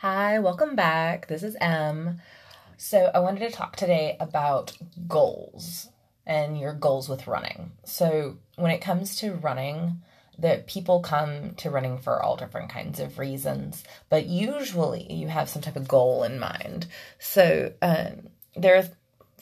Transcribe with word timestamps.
Hi, 0.00 0.38
welcome 0.38 0.76
back. 0.76 1.26
This 1.26 1.42
is 1.42 1.56
Em. 1.60 2.20
So, 2.76 3.10
I 3.12 3.18
wanted 3.18 3.40
to 3.40 3.50
talk 3.50 3.74
today 3.74 4.16
about 4.20 4.78
goals 5.08 5.88
and 6.24 6.56
your 6.56 6.72
goals 6.72 7.08
with 7.08 7.26
running. 7.26 7.72
So, 7.82 8.36
when 8.54 8.70
it 8.70 8.80
comes 8.80 9.16
to 9.16 9.32
running, 9.32 10.00
that 10.38 10.68
people 10.68 11.00
come 11.00 11.56
to 11.56 11.70
running 11.70 11.98
for 11.98 12.22
all 12.22 12.36
different 12.36 12.70
kinds 12.70 13.00
of 13.00 13.18
reasons, 13.18 13.82
but 14.08 14.26
usually 14.26 15.12
you 15.12 15.26
have 15.26 15.48
some 15.48 15.62
type 15.62 15.74
of 15.74 15.88
goal 15.88 16.22
in 16.22 16.38
mind. 16.38 16.86
So, 17.18 17.72
um, 17.82 18.28
there's 18.56 18.86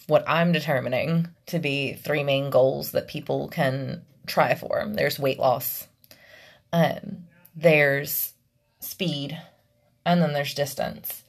what 0.06 0.24
I'm 0.26 0.52
determining 0.52 1.28
to 1.48 1.58
be 1.58 1.92
three 1.92 2.24
main 2.24 2.48
goals 2.48 2.92
that 2.92 3.08
people 3.08 3.48
can 3.48 4.06
try 4.26 4.54
for. 4.54 4.82
There's 4.90 5.18
weight 5.18 5.38
loss, 5.38 5.86
um, 6.72 7.26
there's 7.54 8.32
speed, 8.80 9.38
and 10.06 10.22
then 10.22 10.32
there's 10.32 10.54
distance. 10.54 11.24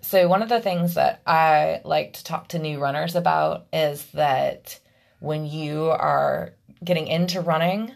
So, 0.00 0.26
one 0.28 0.42
of 0.42 0.48
the 0.48 0.60
things 0.60 0.94
that 0.94 1.20
I 1.26 1.82
like 1.84 2.14
to 2.14 2.24
talk 2.24 2.48
to 2.48 2.58
new 2.58 2.78
runners 2.78 3.14
about 3.14 3.66
is 3.72 4.06
that 4.12 4.78
when 5.18 5.44
you 5.44 5.90
are 5.90 6.54
getting 6.82 7.06
into 7.06 7.42
running, 7.42 7.92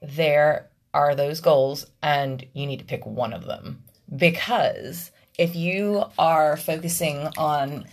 there 0.00 0.68
are 0.94 1.16
those 1.16 1.40
goals, 1.40 1.86
and 2.00 2.46
you 2.52 2.66
need 2.66 2.78
to 2.78 2.84
pick 2.84 3.04
one 3.04 3.32
of 3.32 3.44
them. 3.44 3.82
Because 4.14 5.10
if 5.36 5.56
you 5.56 6.04
are 6.16 6.56
focusing 6.56 7.28
on 7.36 7.86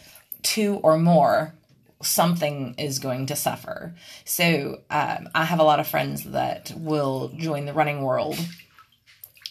two 0.43 0.76
or 0.76 0.98
more, 0.98 1.55
something 2.04 2.76
is 2.77 2.99
going 2.99 3.26
to 3.27 3.35
suffer. 3.35 3.96
So, 4.26 4.82
um, 4.91 5.30
I 5.34 5.46
have 5.46 5.59
a 5.59 5.63
lot 5.63 5.80
of 5.80 5.88
friends 5.88 6.26
that 6.26 6.71
will 6.76 7.30
join 7.30 7.66
the 7.66 7.73
running 7.73 8.02
world 8.04 8.38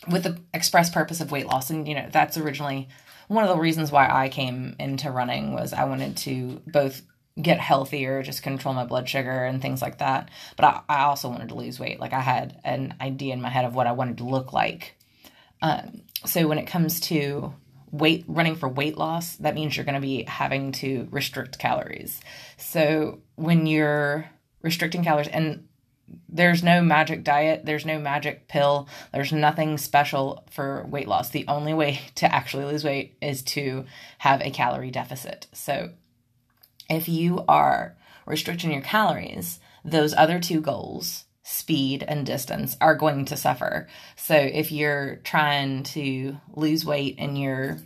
with 0.09 0.25
the 0.25 0.39
express 0.53 0.91
purpose 0.91 1.21
of 1.21 1.31
weight 1.31 1.47
loss. 1.47 1.71
And, 1.71 1.87
you 1.89 1.95
know, 1.95 2.09
that's 2.11 2.37
originally 2.37 2.89
one 3.29 3.45
of 3.45 3.51
the 3.51 3.61
reasons 3.61 3.91
why 3.91 4.09
I 4.09 4.29
came 4.29 4.77
into 4.79 5.11
running 5.11 5.55
was 5.55 5.73
I 5.73 5.85
wanted 5.85 6.17
to 6.19 6.61
both 6.67 7.03
get 7.41 7.59
healthier, 7.59 8.23
just 8.23 8.43
control 8.43 8.75
my 8.75 8.85
blood 8.85 9.09
sugar 9.09 9.45
and 9.45 9.61
things 9.61 9.83
like 9.83 9.99
that. 9.99 10.31
But 10.57 10.65
I, 10.67 10.81
I 10.89 11.03
also 11.05 11.29
wanted 11.29 11.49
to 11.49 11.55
lose 11.55 11.81
weight. 11.81 11.99
Like 11.99 12.13
I 12.13 12.21
had 12.21 12.61
an 12.65 12.95
idea 13.01 13.33
in 13.33 13.41
my 13.41 13.49
head 13.49 13.65
of 13.65 13.75
what 13.75 13.87
I 13.87 13.93
wanted 13.93 14.19
to 14.19 14.25
look 14.25 14.53
like. 14.53 14.97
Um, 15.61 16.03
so 16.25 16.47
when 16.47 16.59
it 16.59 16.67
comes 16.67 17.01
to 17.01 17.55
weight 17.91 18.25
running 18.29 18.57
for 18.57 18.69
weight 18.69 18.97
loss, 18.97 19.37
that 19.37 19.55
means 19.55 19.77
you're 19.77 19.85
going 19.85 19.95
to 19.95 20.01
be 20.01 20.25
having 20.25 20.73
to 20.73 21.09
restrict 21.11 21.59
calories. 21.59 22.21
So 22.57 23.21
when 23.37 23.67
you're 23.67 24.29
restricting 24.63 25.05
calories 25.05 25.29
and 25.29 25.67
there's 26.29 26.63
no 26.63 26.83
magic 26.83 27.25
diet, 27.25 27.65
there's 27.65 27.87
no 27.87 27.99
magic 27.99 28.49
pill, 28.49 28.89
there's 29.13 29.33
nothing 29.33 29.79
special 29.79 30.45
for 30.51 30.85
weight 30.89 31.09
loss. 31.09 31.31
The 31.31 31.47
only 31.49 31.75
way 31.75 32.01
to 32.17 32.33
actually 32.33 32.65
lose 32.65 32.85
weight 32.85 33.17
is 33.21 33.43
to 33.43 33.85
have 34.19 34.41
a 34.41 34.51
calorie 34.51 34.91
deficit. 34.91 35.47
So 35.53 35.91
if 36.91 37.09
you 37.09 37.45
are 37.49 37.97
restricting 38.27 38.73
your 38.73 38.83
calories, 38.83 39.61
those 39.85 40.15
other 40.15 40.41
two 40.41 40.61
goals, 40.61 41.25
speed 41.43 42.05
and 42.07 42.25
distance, 42.25 42.77
are 42.81 42.95
going 42.95 43.27
to 43.27 43.37
suffer. 43.37 43.87
So 44.17 44.35
if 44.35 44.73
you're 44.73 45.17
trying 45.17 45.83
to 45.85 46.39
lose 46.55 46.85
weight 46.85 47.17
and 47.19 47.39
you're 47.39 47.79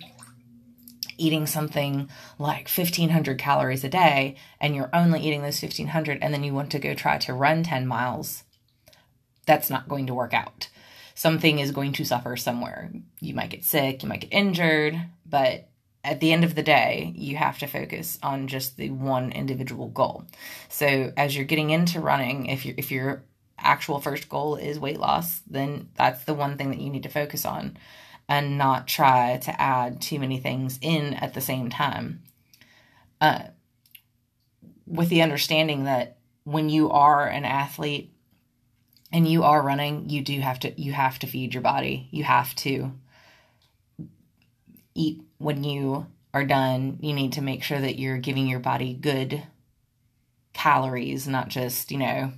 eating 1.18 1.46
something 1.46 2.08
like 2.38 2.68
1500 2.68 3.38
calories 3.38 3.84
a 3.84 3.88
day 3.88 4.36
and 4.60 4.74
you're 4.74 4.90
only 4.92 5.20
eating 5.20 5.42
those 5.42 5.60
1500 5.60 6.18
and 6.22 6.32
then 6.32 6.44
you 6.44 6.54
want 6.54 6.70
to 6.72 6.78
go 6.78 6.94
try 6.94 7.18
to 7.18 7.34
run 7.34 7.62
10 7.62 7.86
miles, 7.86 8.44
that's 9.46 9.70
not 9.70 9.88
going 9.88 10.06
to 10.06 10.14
work 10.14 10.32
out. 10.32 10.68
Something 11.14 11.58
is 11.58 11.72
going 11.72 11.92
to 11.94 12.04
suffer 12.04 12.36
somewhere. 12.36 12.90
You 13.20 13.34
might 13.34 13.50
get 13.50 13.64
sick, 13.64 14.02
you 14.02 14.08
might 14.08 14.20
get 14.20 14.32
injured, 14.32 14.98
but 15.26 15.68
at 16.04 16.20
the 16.20 16.32
end 16.32 16.44
of 16.44 16.54
the 16.54 16.62
day, 16.62 17.12
you 17.16 17.36
have 17.36 17.58
to 17.58 17.66
focus 17.66 18.18
on 18.22 18.46
just 18.46 18.76
the 18.76 18.90
one 18.90 19.32
individual 19.32 19.88
goal. 19.88 20.24
So 20.68 21.12
as 21.16 21.36
you're 21.36 21.44
getting 21.44 21.70
into 21.70 22.00
running, 22.00 22.46
if 22.46 22.64
you 22.64 22.74
if 22.76 22.90
your 22.92 23.24
actual 23.58 24.00
first 24.00 24.28
goal 24.28 24.54
is 24.54 24.78
weight 24.78 25.00
loss, 25.00 25.40
then 25.40 25.88
that's 25.96 26.24
the 26.24 26.34
one 26.34 26.56
thing 26.56 26.70
that 26.70 26.80
you 26.80 26.90
need 26.90 27.02
to 27.02 27.08
focus 27.08 27.44
on 27.44 27.76
and 28.28 28.58
not 28.58 28.86
try 28.86 29.38
to 29.38 29.60
add 29.60 30.00
too 30.00 30.18
many 30.18 30.38
things 30.38 30.78
in 30.82 31.14
at 31.14 31.34
the 31.34 31.40
same 31.40 31.70
time. 31.70 32.22
Uh, 33.20 33.44
with 34.86 35.08
the 35.08 35.22
understanding 35.22 35.84
that 35.84 36.18
when 36.44 36.68
you 36.68 36.90
are 36.90 37.26
an 37.26 37.44
athlete 37.44 38.12
and 39.12 39.26
you 39.26 39.42
are 39.42 39.62
running, 39.62 40.08
you 40.08 40.22
do 40.22 40.40
have 40.40 40.60
to 40.60 40.80
you 40.80 40.92
have 40.92 41.18
to 41.18 41.26
feed 41.26 41.54
your 41.54 41.62
body. 41.62 42.08
You 42.10 42.24
have 42.24 42.54
to 42.56 42.92
eat 44.94 45.22
when 45.38 45.64
you 45.64 46.06
are 46.34 46.44
done. 46.44 46.98
You 47.00 47.14
need 47.14 47.34
to 47.34 47.42
make 47.42 47.62
sure 47.62 47.80
that 47.80 47.98
you're 47.98 48.18
giving 48.18 48.46
your 48.46 48.60
body 48.60 48.94
good 48.94 49.42
calories, 50.52 51.28
not 51.28 51.48
just, 51.48 51.90
you 51.90 51.98
know, 51.98 52.32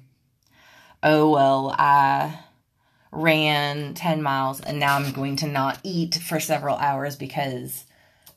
oh 1.02 1.30
well, 1.30 1.74
I 1.76 2.38
ran 3.12 3.94
10 3.94 4.22
miles 4.22 4.60
and 4.60 4.78
now 4.78 4.96
I'm 4.96 5.12
going 5.12 5.36
to 5.36 5.46
not 5.46 5.78
eat 5.82 6.14
for 6.16 6.40
several 6.40 6.76
hours 6.76 7.16
because 7.16 7.84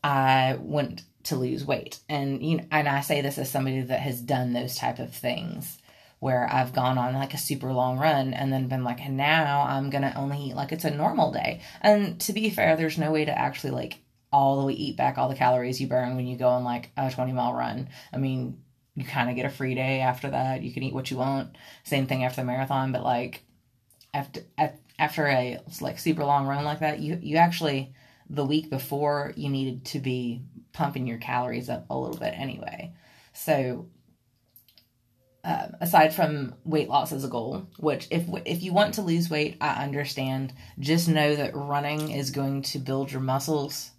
I 0.03 0.57
want 0.59 1.03
to 1.25 1.35
lose 1.35 1.65
weight. 1.65 1.99
And 2.09 2.43
you 2.43 2.57
know, 2.57 2.65
and 2.71 2.87
I 2.87 3.01
say 3.01 3.21
this 3.21 3.37
as 3.37 3.49
somebody 3.49 3.81
that 3.81 3.99
has 3.99 4.21
done 4.21 4.53
those 4.53 4.75
type 4.75 4.99
of 4.99 5.13
things 5.13 5.77
where 6.19 6.47
I've 6.51 6.73
gone 6.73 6.97
on 6.97 7.13
like 7.13 7.33
a 7.33 7.37
super 7.37 7.71
long 7.73 7.97
run 7.97 8.33
and 8.33 8.51
then 8.51 8.67
been 8.67 8.83
like, 8.83 9.01
and 9.01 9.17
now 9.17 9.65
I'm 9.67 9.89
gonna 9.89 10.13
only 10.15 10.39
eat 10.39 10.55
like 10.55 10.71
it's 10.71 10.85
a 10.85 10.91
normal 10.91 11.31
day. 11.31 11.61
And 11.81 12.19
to 12.21 12.33
be 12.33 12.49
fair, 12.49 12.75
there's 12.75 12.97
no 12.97 13.11
way 13.11 13.25
to 13.25 13.37
actually 13.37 13.71
like 13.71 13.99
all 14.31 14.59
the 14.59 14.65
way 14.65 14.73
eat 14.73 14.97
back 14.97 15.17
all 15.17 15.29
the 15.29 15.35
calories 15.35 15.79
you 15.79 15.87
burn 15.87 16.15
when 16.15 16.25
you 16.25 16.35
go 16.35 16.47
on 16.47 16.63
like 16.63 16.89
a 16.97 17.11
20 17.11 17.31
mile 17.33 17.53
run. 17.53 17.89
I 18.11 18.17
mean, 18.17 18.57
you 18.95 19.05
kind 19.05 19.29
of 19.29 19.35
get 19.35 19.45
a 19.45 19.49
free 19.49 19.75
day 19.75 20.01
after 20.01 20.29
that. 20.29 20.63
You 20.63 20.73
can 20.73 20.83
eat 20.83 20.93
what 20.93 21.11
you 21.11 21.17
want. 21.17 21.55
Same 21.83 22.07
thing 22.07 22.23
after 22.23 22.41
the 22.41 22.47
marathon, 22.47 22.91
but 22.91 23.03
like 23.03 23.43
after 24.13 24.41
after 24.99 25.27
a 25.27 25.59
like 25.81 25.99
super 25.99 26.23
long 26.23 26.45
run 26.45 26.63
like 26.63 26.79
that, 26.79 26.99
you 26.99 27.19
you 27.21 27.37
actually 27.37 27.93
the 28.29 28.45
week 28.45 28.69
before 28.69 29.33
you 29.35 29.49
needed 29.49 29.85
to 29.85 29.99
be 29.99 30.41
pumping 30.71 31.07
your 31.07 31.17
calories 31.17 31.69
up 31.69 31.85
a 31.89 31.97
little 31.97 32.17
bit 32.17 32.33
anyway. 32.35 32.93
So 33.33 33.87
uh, 35.43 35.67
aside 35.81 36.13
from 36.13 36.55
weight 36.63 36.87
loss 36.87 37.11
as 37.11 37.25
a 37.25 37.29
goal, 37.29 37.67
which 37.77 38.07
if 38.11 38.25
if 38.45 38.63
you 38.63 38.71
want 38.71 38.93
to 38.93 39.01
lose 39.01 39.29
weight, 39.29 39.57
I 39.59 39.83
understand. 39.83 40.53
Just 40.79 41.09
know 41.09 41.35
that 41.35 41.55
running 41.55 42.11
is 42.11 42.31
going 42.31 42.61
to 42.63 42.79
build 42.79 43.11
your 43.11 43.21
muscles, 43.21 43.91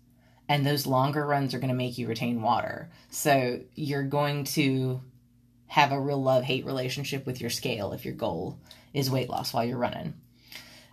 and 0.48 0.64
those 0.64 0.86
longer 0.86 1.26
runs 1.26 1.52
are 1.52 1.58
going 1.58 1.68
to 1.68 1.74
make 1.74 1.98
you 1.98 2.08
retain 2.08 2.40
water. 2.40 2.90
So 3.10 3.60
you're 3.74 4.04
going 4.04 4.44
to 4.44 5.02
have 5.74 5.90
a 5.90 5.98
real 5.98 6.22
love 6.22 6.44
hate 6.44 6.64
relationship 6.64 7.26
with 7.26 7.40
your 7.40 7.50
scale 7.50 7.92
if 7.92 8.04
your 8.04 8.14
goal 8.14 8.56
is 8.92 9.10
weight 9.10 9.28
loss 9.28 9.52
while 9.52 9.64
you're 9.64 9.76
running. 9.76 10.14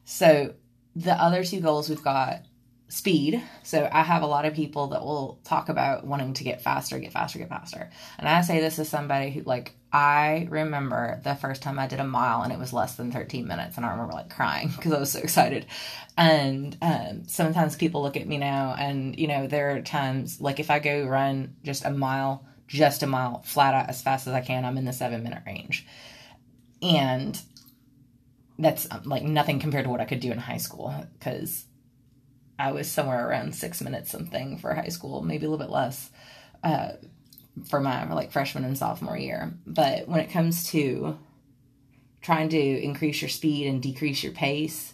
So 0.06 0.56
the 0.96 1.14
other 1.14 1.44
two 1.44 1.62
goals 1.62 1.88
we've 1.88 2.04
got 2.04 2.46
speed. 2.88 3.44
So 3.62 3.88
I 3.92 4.02
have 4.02 4.24
a 4.24 4.26
lot 4.26 4.46
of 4.46 4.56
people 4.56 4.88
that 4.88 5.04
will 5.04 5.40
talk 5.44 5.70
about 5.70 6.04
wanting 6.04 6.34
to 6.34 6.44
get 6.44 6.64
faster, 6.64 6.98
get 6.98 7.12
faster, 7.12 7.38
get 7.38 7.48
faster. 7.48 7.92
And 8.18 8.28
I 8.28 8.42
say 8.42 8.60
this 8.60 8.80
as 8.80 8.90
somebody 8.90 9.30
who 9.30 9.44
like 9.44 9.76
I 9.94 10.48
remember 10.50 11.22
the 11.24 11.36
first 11.36 11.62
time 11.62 11.78
I 11.78 11.86
did 11.86 12.00
a 12.00 12.04
mile 12.04 12.42
and 12.42 12.52
it 12.52 12.58
was 12.58 12.74
less 12.74 12.96
than 12.96 13.12
13 13.12 13.48
minutes 13.48 13.78
and 13.78 13.86
I 13.86 13.92
remember 13.92 14.14
like 14.14 14.34
crying 14.34 14.70
because 14.76 14.94
I 14.94 15.00
was 15.00 15.12
so 15.12 15.20
excited. 15.20 15.68
And 16.18 16.76
um, 16.82 17.28
sometimes 17.28 17.76
people 17.76 18.02
look 18.02 18.18
at 18.18 18.28
me 18.28 18.40
now 18.40 18.76
and 18.76 19.16
you 19.20 19.28
know 19.28 19.46
there 19.46 19.76
are 19.76 19.82
times 19.82 20.42
like 20.42 20.60
if 20.60 20.72
I 20.72 20.80
go 20.80 21.06
run 21.06 21.56
just 21.64 21.86
a 21.86 21.92
mile, 21.92 22.48
just 22.72 23.04
a 23.04 23.08
mile 23.08 23.42
flat 23.44 23.74
out 23.74 23.90
as 23.90 24.02
fast 24.02 24.28
as 24.28 24.34
I 24.34 24.40
can, 24.42 24.64
I'm 24.64 24.78
in 24.78 24.86
the 24.86 24.94
7 24.94 25.22
minute 25.22 25.44
range. 25.46 25.86
And 26.82 27.40
that's 28.58 28.88
um, 28.90 29.04
like 29.04 29.24
nothing 29.24 29.60
compared 29.60 29.84
to 29.84 29.90
what 29.90 30.00
I 30.00 30.06
could 30.06 30.22
do 30.22 30.32
in 30.32 30.38
high 30.38 30.58
school 30.58 30.94
because 31.20 31.66
I 32.58 32.72
was 32.72 32.90
somewhere 32.90 33.28
around 33.28 33.56
six 33.56 33.82
minutes 33.82 34.10
something 34.10 34.58
for 34.58 34.74
high 34.74 34.88
school, 34.88 35.22
maybe 35.22 35.46
a 35.46 35.50
little 35.50 35.64
bit 35.64 35.72
less 35.72 36.10
uh, 36.64 36.94
for 37.68 37.82
my 37.82 38.12
like 38.12 38.32
freshman 38.32 38.64
and 38.64 38.78
sophomore 38.78 39.18
year. 39.18 39.54
But 39.68 40.08
when 40.08 40.22
it 40.22 40.32
comes 40.32 40.70
to 40.72 41.18
trying 42.22 42.50
to 42.50 42.58
increase 42.58 43.22
your 43.22 43.30
speed 43.30 43.68
and 43.68 43.82
decrease 43.82 44.24
your 44.24 44.34
pace, 44.34 44.94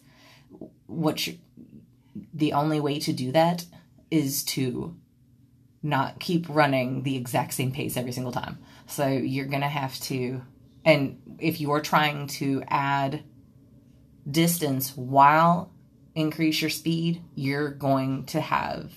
what 0.88 1.28
the 2.34 2.54
only 2.54 2.80
way 2.80 3.00
to 3.00 3.14
do 3.14 3.32
that 3.34 3.66
is 4.10 4.44
to 4.44 4.96
not 5.84 6.20
keep 6.20 6.48
running 6.50 7.04
the 7.04 7.16
exact 7.16 7.54
same 7.54 7.72
pace 7.72 7.98
every 7.98 8.12
single 8.12 8.32
time. 8.32 8.60
So 8.88 9.08
you're 9.08 9.46
gonna 9.46 9.70
have 9.70 10.00
to, 10.02 10.42
and 10.84 11.38
if 11.40 11.62
you're 11.62 11.82
trying 11.82 12.28
to 12.28 12.64
add 12.68 13.24
distance 14.30 14.96
while 14.96 15.72
increase 16.16 16.62
your 16.62 16.70
speed, 16.70 17.24
you're 17.36 17.70
going 17.70 18.26
to 18.26 18.42
have 18.42 18.92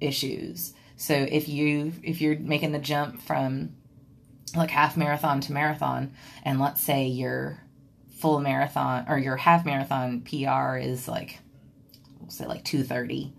issues. 0.00 0.74
So 0.96 1.14
if 1.14 1.48
you 1.48 1.92
if 2.02 2.20
you're 2.20 2.38
making 2.38 2.72
the 2.72 2.78
jump 2.78 3.22
from 3.22 3.76
like 4.54 4.70
half 4.70 4.96
marathon 4.96 5.40
to 5.42 5.52
marathon 5.52 6.14
and 6.42 6.60
let's 6.60 6.80
say 6.80 7.06
your 7.06 7.62
full 8.18 8.40
marathon 8.40 9.04
or 9.08 9.18
your 9.18 9.36
half 9.36 9.64
marathon 9.66 10.22
PR 10.22 10.76
is 10.76 11.06
like 11.06 11.38
we'll 12.18 12.30
say 12.30 12.46
like 12.46 12.64
230 12.64 13.34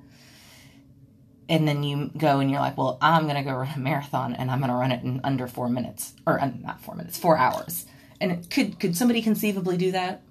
and 1.49 1.67
then 1.67 1.83
you 1.83 2.11
go 2.17 2.39
and 2.39 2.51
you're 2.51 2.59
like, 2.59 2.77
well, 2.77 2.97
I'm 3.01 3.23
going 3.23 3.35
to 3.35 3.44
go 3.44 3.55
run 3.55 3.73
a 3.75 3.79
marathon 3.79 4.33
and 4.33 4.51
I'm 4.51 4.59
going 4.59 4.71
to 4.71 4.75
run 4.75 4.91
it 4.91 5.03
in 5.03 5.21
under 5.23 5.47
four 5.47 5.69
minutes 5.69 6.13
or 6.25 6.39
uh, 6.39 6.51
not 6.61 6.81
four 6.81 6.95
minutes, 6.95 7.17
four 7.17 7.38
hours. 7.38 7.85
And 8.19 8.49
could 8.49 8.79
could 8.79 8.97
somebody 8.97 9.21
conceivably 9.21 9.77
do 9.77 9.91
that? 9.91 10.23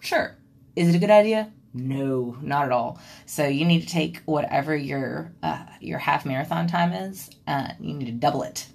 Sure. 0.00 0.36
Is 0.76 0.88
it 0.88 0.96
a 0.96 0.98
good 0.98 1.10
idea? 1.10 1.52
No, 1.72 2.36
not 2.40 2.66
at 2.66 2.72
all. 2.72 3.00
So 3.26 3.46
you 3.46 3.64
need 3.64 3.82
to 3.82 3.88
take 3.88 4.22
whatever 4.24 4.76
your 4.76 5.32
uh, 5.42 5.66
your 5.80 5.98
half 5.98 6.24
marathon 6.24 6.66
time 6.66 6.92
is. 6.92 7.30
Uh, 7.46 7.70
you 7.80 7.94
need 7.94 8.06
to 8.06 8.12
double 8.12 8.44
it, 8.44 8.66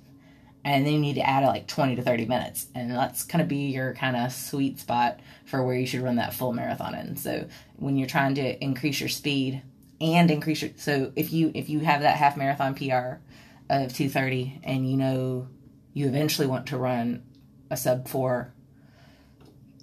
and 0.66 0.86
then 0.86 0.94
you 0.94 1.00
need 1.00 1.16
to 1.16 1.28
add 1.28 1.46
like 1.46 1.66
twenty 1.66 1.96
to 1.96 2.02
thirty 2.02 2.26
minutes, 2.26 2.68
and 2.76 2.92
that's 2.92 3.24
kind 3.24 3.42
of 3.42 3.48
be 3.48 3.72
your 3.72 3.94
kind 3.94 4.18
of 4.18 4.34
sweet 4.34 4.80
spot 4.80 5.22
for 5.46 5.64
where 5.64 5.76
you 5.76 5.88
should 5.88 6.02
run 6.02 6.18
that 6.18 6.34
full 6.34 6.52
marathon 6.52 6.94
in. 6.94 7.16
So 7.16 7.48
when 7.78 7.96
you're 7.96 8.08
trying 8.08 8.36
to 8.36 8.64
increase 8.64 9.00
your 9.00 9.10
speed 9.10 9.62
and 10.02 10.32
increase 10.32 10.62
your 10.62 10.72
so 10.78 11.12
if 11.16 11.34
you 11.34 11.52
if 11.54 11.70
you 11.70 11.80
have 11.80 12.02
that 12.02 12.18
half 12.18 12.38
marathon 12.38 12.76
PR 12.76 13.22
of 13.70 13.94
two 13.94 14.10
thirty, 14.10 14.60
and 14.64 14.90
you 14.90 14.98
know 14.98 15.48
you 15.94 16.08
eventually 16.08 16.48
want 16.48 16.68
to 16.68 16.78
run 16.78 17.24
a 17.70 17.78
sub 17.78 18.08
four 18.08 18.54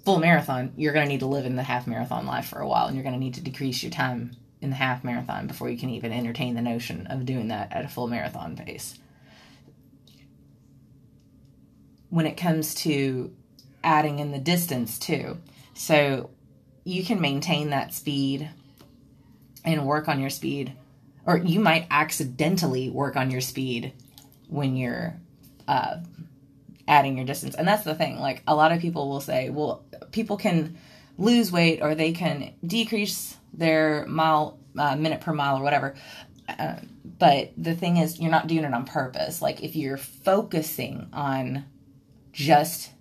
full 0.07 0.19
marathon, 0.19 0.71
you're 0.77 0.93
going 0.93 1.05
to 1.05 1.11
need 1.11 1.19
to 1.19 1.25
live 1.25 1.45
in 1.45 1.57
the 1.57 1.63
half 1.63 1.85
marathon 1.85 2.25
life 2.25 2.47
for 2.47 2.59
a 2.59 2.67
while 2.67 2.87
and 2.87 2.95
you're 2.95 3.03
going 3.03 3.13
to 3.13 3.19
need 3.19 3.33
to 3.33 3.41
decrease 3.41 3.83
your 3.83 3.91
time 3.91 4.31
in 4.61 4.69
the 4.69 4.75
half 4.77 5.03
marathon 5.03 5.47
before 5.47 5.69
you 5.69 5.77
can 5.77 5.89
even 5.89 6.13
entertain 6.13 6.55
the 6.55 6.61
notion 6.61 7.05
of 7.07 7.25
doing 7.25 7.49
that 7.49 7.73
at 7.73 7.83
a 7.83 7.89
full 7.89 8.07
marathon 8.07 8.55
pace. 8.55 8.97
When 12.09 12.25
it 12.25 12.37
comes 12.37 12.73
to 12.75 13.33
adding 13.83 14.19
in 14.19 14.31
the 14.31 14.39
distance, 14.39 14.97
too, 14.97 15.39
so 15.73 16.29
you 16.85 17.03
can 17.03 17.19
maintain 17.19 17.71
that 17.71 17.93
speed 17.93 18.49
and 19.67 19.85
work 19.85 20.07
on 20.07 20.19
your 20.19 20.29
speed, 20.29 20.73
or 21.25 21.37
you 21.37 21.59
might 21.59 21.87
accidentally 21.91 22.89
work 22.89 23.17
on 23.17 23.29
your 23.29 23.41
speed 23.41 23.93
when 24.47 24.77
you're 24.77 25.19
uh, 25.67 25.97
adding 26.87 27.17
your 27.17 27.25
distance. 27.25 27.53
And 27.53 27.67
that's 27.67 27.83
the 27.83 27.93
thing. 27.93 28.17
Like 28.17 28.41
a 28.47 28.55
lot 28.55 28.71
of 28.71 28.79
people 28.79 29.09
will 29.09 29.19
say, 29.19 29.49
well, 29.49 29.83
people 30.11 30.37
can 30.37 30.77
lose 31.17 31.51
weight 31.51 31.81
or 31.81 31.95
they 31.95 32.13
can 32.13 32.53
decrease 32.65 33.35
their 33.53 34.05
mile 34.07 34.57
uh, 34.77 34.95
minute 34.95 35.19
per 35.19 35.33
mile 35.33 35.57
or 35.57 35.63
whatever. 35.63 35.95
Uh, 36.47 36.75
but 37.19 37.51
the 37.57 37.75
thing 37.75 37.97
is, 37.97 38.19
you're 38.19 38.31
not 38.31 38.47
doing 38.47 38.63
it 38.63 38.73
on 38.73 38.85
purpose. 38.85 39.41
Like 39.41 39.63
if 39.63 39.75
you're 39.75 39.97
focusing 39.97 41.09
on 41.11 41.65
just 42.31 42.91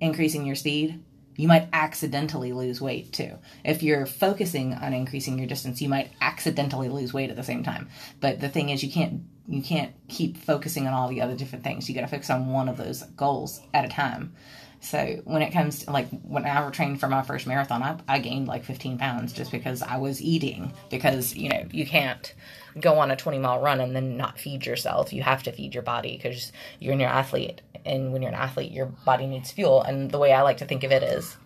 increasing 0.00 0.46
your 0.46 0.54
speed, 0.54 1.02
you 1.38 1.46
might 1.46 1.68
accidentally 1.72 2.52
lose 2.52 2.80
weight 2.80 3.12
too. 3.12 3.38
If 3.64 3.80
you're 3.80 4.06
focusing 4.06 4.74
on 4.74 4.92
increasing 4.92 5.38
your 5.38 5.46
distance, 5.46 5.80
you 5.80 5.88
might 5.88 6.10
accidentally 6.20 6.88
lose 6.88 7.14
weight 7.14 7.30
at 7.30 7.36
the 7.36 7.44
same 7.44 7.62
time. 7.62 7.88
But 8.20 8.40
the 8.40 8.48
thing 8.48 8.70
is, 8.70 8.82
you 8.82 8.90
can't 8.90 9.22
you 9.46 9.62
can't 9.62 9.92
keep 10.08 10.36
focusing 10.36 10.88
on 10.88 10.92
all 10.92 11.08
the 11.08 11.22
other 11.22 11.36
different 11.36 11.64
things. 11.64 11.88
You 11.88 11.94
got 11.94 12.02
to 12.02 12.08
focus 12.08 12.28
on 12.28 12.52
one 12.52 12.68
of 12.68 12.76
those 12.76 13.04
goals 13.16 13.62
at 13.72 13.84
a 13.84 13.88
time. 13.88 14.34
So 14.80 15.20
when 15.24 15.42
it 15.42 15.50
comes 15.52 15.84
to 15.84 15.90
like 15.90 16.08
when 16.22 16.44
I 16.44 16.70
trained 16.70 17.00
for 17.00 17.08
my 17.08 17.22
first 17.22 17.46
marathon, 17.46 17.82
I, 17.82 17.98
I 18.06 18.18
gained 18.20 18.48
like 18.48 18.64
15 18.64 18.98
pounds 18.98 19.32
just 19.32 19.50
because 19.50 19.82
I 19.82 19.96
was 19.96 20.22
eating. 20.22 20.72
Because 20.90 21.34
you 21.34 21.48
know 21.48 21.66
you 21.70 21.86
can't 21.86 22.34
go 22.80 22.98
on 22.98 23.10
a 23.10 23.16
20 23.16 23.38
mile 23.38 23.60
run 23.60 23.80
and 23.80 23.94
then 23.94 24.16
not 24.16 24.38
feed 24.38 24.66
yourself. 24.66 25.12
You 25.12 25.22
have 25.22 25.42
to 25.44 25.52
feed 25.52 25.74
your 25.74 25.82
body 25.82 26.16
because 26.16 26.52
you're 26.78 26.94
an 26.94 27.00
athlete, 27.00 27.60
and 27.84 28.12
when 28.12 28.22
you're 28.22 28.32
an 28.32 28.38
athlete, 28.38 28.72
your 28.72 28.86
body 28.86 29.26
needs 29.26 29.50
fuel. 29.50 29.82
And 29.82 30.10
the 30.10 30.18
way 30.18 30.32
I 30.32 30.42
like 30.42 30.58
to 30.58 30.66
think 30.66 30.84
of 30.84 30.92
it 30.92 31.02
is, 31.02 31.36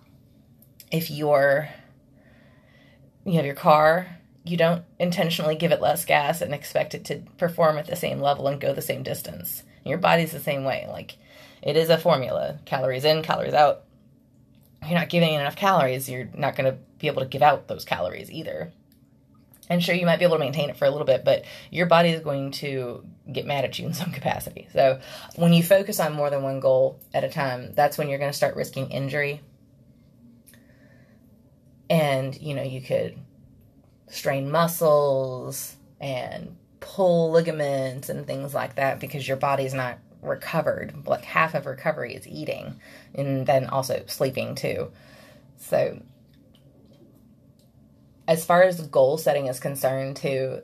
if 0.90 1.10
you're 1.10 1.68
you 3.24 3.34
have 3.34 3.46
your 3.46 3.54
car 3.54 4.18
you 4.44 4.56
don't 4.56 4.84
intentionally 4.98 5.54
give 5.54 5.72
it 5.72 5.80
less 5.80 6.04
gas 6.04 6.40
and 6.40 6.52
expect 6.52 6.94
it 6.94 7.04
to 7.04 7.22
perform 7.38 7.78
at 7.78 7.86
the 7.86 7.96
same 7.96 8.20
level 8.20 8.48
and 8.48 8.60
go 8.60 8.72
the 8.72 8.82
same 8.82 9.02
distance. 9.02 9.62
Your 9.84 9.98
body's 9.98 10.32
the 10.32 10.40
same 10.40 10.64
way. 10.64 10.86
Like 10.88 11.16
it 11.62 11.76
is 11.76 11.88
a 11.88 11.98
formula 11.98 12.58
calories 12.64 13.04
in, 13.04 13.22
calories 13.22 13.54
out. 13.54 13.84
You're 14.84 14.98
not 14.98 15.08
giving 15.08 15.32
enough 15.32 15.56
calories, 15.56 16.08
you're 16.08 16.28
not 16.34 16.56
going 16.56 16.70
to 16.72 16.78
be 16.98 17.06
able 17.06 17.22
to 17.22 17.28
give 17.28 17.42
out 17.42 17.68
those 17.68 17.84
calories 17.84 18.30
either. 18.30 18.72
And 19.68 19.82
sure, 19.82 19.94
you 19.94 20.06
might 20.06 20.18
be 20.18 20.24
able 20.24 20.36
to 20.36 20.40
maintain 20.40 20.70
it 20.70 20.76
for 20.76 20.86
a 20.86 20.90
little 20.90 21.06
bit, 21.06 21.24
but 21.24 21.44
your 21.70 21.86
body 21.86 22.10
is 22.10 22.20
going 22.20 22.50
to 22.52 23.06
get 23.32 23.46
mad 23.46 23.64
at 23.64 23.78
you 23.78 23.86
in 23.86 23.94
some 23.94 24.10
capacity. 24.10 24.68
So, 24.72 25.00
when 25.36 25.52
you 25.52 25.62
focus 25.62 26.00
on 26.00 26.12
more 26.12 26.30
than 26.30 26.42
one 26.42 26.60
goal 26.60 27.00
at 27.14 27.24
a 27.24 27.28
time, 27.28 27.72
that's 27.74 27.96
when 27.96 28.08
you're 28.08 28.18
going 28.18 28.30
to 28.30 28.36
start 28.36 28.56
risking 28.56 28.90
injury. 28.90 29.40
And, 31.88 32.38
you 32.40 32.54
know, 32.54 32.62
you 32.62 32.82
could 32.82 33.18
strain 34.08 34.50
muscles 34.50 35.76
and 36.00 36.56
pull 36.80 37.30
ligaments 37.30 38.08
and 38.08 38.26
things 38.26 38.52
like 38.52 38.74
that 38.74 38.98
because 38.98 39.26
your 39.26 39.36
body's 39.36 39.74
not 39.74 39.98
recovered. 40.22 41.06
Like 41.06 41.24
half 41.24 41.54
of 41.54 41.66
recovery 41.66 42.14
is 42.14 42.26
eating 42.26 42.80
and 43.14 43.46
then 43.46 43.66
also 43.66 44.04
sleeping 44.06 44.54
too. 44.54 44.90
So, 45.58 46.00
as 48.26 48.44
far 48.44 48.62
as 48.62 48.80
goal 48.80 49.18
setting 49.18 49.46
is 49.46 49.60
concerned, 49.60 50.16
too, 50.16 50.62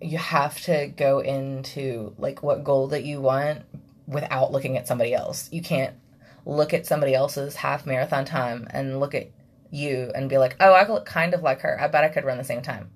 you 0.00 0.18
have 0.18 0.60
to 0.62 0.86
go 0.88 1.20
into 1.20 2.14
like 2.18 2.42
what 2.42 2.64
goal 2.64 2.88
that 2.88 3.04
you 3.04 3.20
want 3.20 3.62
without 4.06 4.52
looking 4.52 4.76
at 4.76 4.88
somebody 4.88 5.14
else. 5.14 5.48
You 5.52 5.62
can't 5.62 5.94
look 6.44 6.74
at 6.74 6.86
somebody 6.86 7.14
else's 7.14 7.56
half 7.56 7.86
marathon 7.86 8.24
time 8.24 8.66
and 8.70 8.98
look 8.98 9.14
at 9.14 9.30
you 9.70 10.10
and 10.14 10.28
be 10.28 10.38
like, 10.38 10.56
oh, 10.60 10.72
I 10.72 10.86
look 10.88 11.06
kind 11.06 11.34
of 11.34 11.42
like 11.42 11.60
her. 11.60 11.80
I 11.80 11.88
bet 11.88 12.04
I 12.04 12.08
could 12.08 12.24
run 12.24 12.38
the 12.38 12.44
same 12.44 12.62
time. 12.62 12.90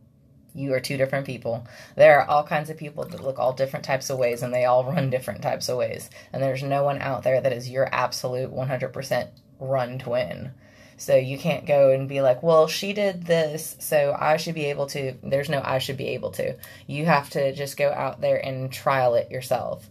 You 0.57 0.73
are 0.73 0.81
two 0.81 0.97
different 0.97 1.27
people. 1.27 1.67
There 1.97 2.19
are 2.19 2.27
all 2.27 2.43
kinds 2.43 2.71
of 2.71 2.79
people 2.79 3.05
that 3.05 3.23
look 3.23 3.39
all 3.39 3.53
different 3.53 3.85
types 3.85 4.09
of 4.09 4.19
ways 4.19 4.43
and 4.43 4.53
they 4.53 4.65
all 4.65 4.85
run 4.85 5.11
different 5.11 5.43
types 5.43 5.69
of 5.69 5.77
ways. 5.77 6.09
And 6.33 6.43
there's 6.43 6.63
no 6.63 6.83
one 6.83 7.01
out 7.01 7.23
there 7.23 7.41
that 7.41 7.53
is 7.53 7.69
your 7.69 7.89
absolute 7.93 8.51
100% 8.51 9.29
run 9.61 9.99
twin. 9.99 10.53
So 10.97 11.15
you 11.15 11.37
can't 11.37 11.67
go 11.67 11.91
and 11.91 12.09
be 12.09 12.23
like, 12.23 12.43
well, 12.43 12.67
she 12.69 12.95
did 12.95 13.27
this, 13.27 13.77
so 13.81 14.17
I 14.19 14.39
should 14.39 14.55
be 14.55 14.67
able 14.67 14.87
to. 14.87 15.15
There's 15.23 15.51
no 15.51 15.61
I 15.63 15.79
should 15.79 15.99
be 15.99 16.09
able 16.09 16.31
to. 16.33 16.57
You 16.87 17.05
have 17.05 17.29
to 17.31 17.53
just 17.53 17.77
go 17.77 17.93
out 17.93 18.23
there 18.23 18.39
and 18.39 18.73
trial 18.73 19.15
it 19.15 19.31
yourself. 19.31 19.91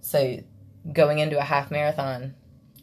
So 0.00 0.38
going 0.90 1.18
into 1.18 1.38
a 1.38 1.42
half 1.42 1.70
marathon, 1.70 2.34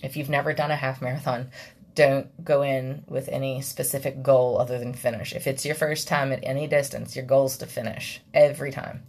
if 0.04 0.18
you've 0.18 0.30
never 0.30 0.54
done 0.54 0.70
a 0.70 0.76
half 0.76 1.02
marathon, 1.02 1.50
don't 1.96 2.44
go 2.44 2.64
in 2.64 3.04
with 3.08 3.30
any 3.30 3.62
specific 3.62 4.24
goal 4.24 4.58
other 4.60 4.80
than 4.80 4.94
finish. 4.94 5.34
If 5.34 5.48
it's 5.48 5.66
your 5.66 5.76
first 5.76 6.08
time 6.08 6.32
at 6.32 6.44
any 6.44 6.68
distance, 6.68 7.16
your 7.16 7.26
goal 7.26 7.46
is 7.46 7.58
to 7.58 7.66
finish 7.66 8.22
every 8.34 8.72
time. 8.72 9.04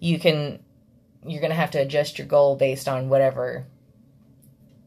You 0.00 0.18
can 0.18 0.60
you're 1.26 1.40
going 1.40 1.50
to 1.50 1.56
have 1.56 1.70
to 1.70 1.80
adjust 1.80 2.18
your 2.18 2.26
goal 2.26 2.54
based 2.54 2.86
on 2.86 3.08
whatever 3.08 3.66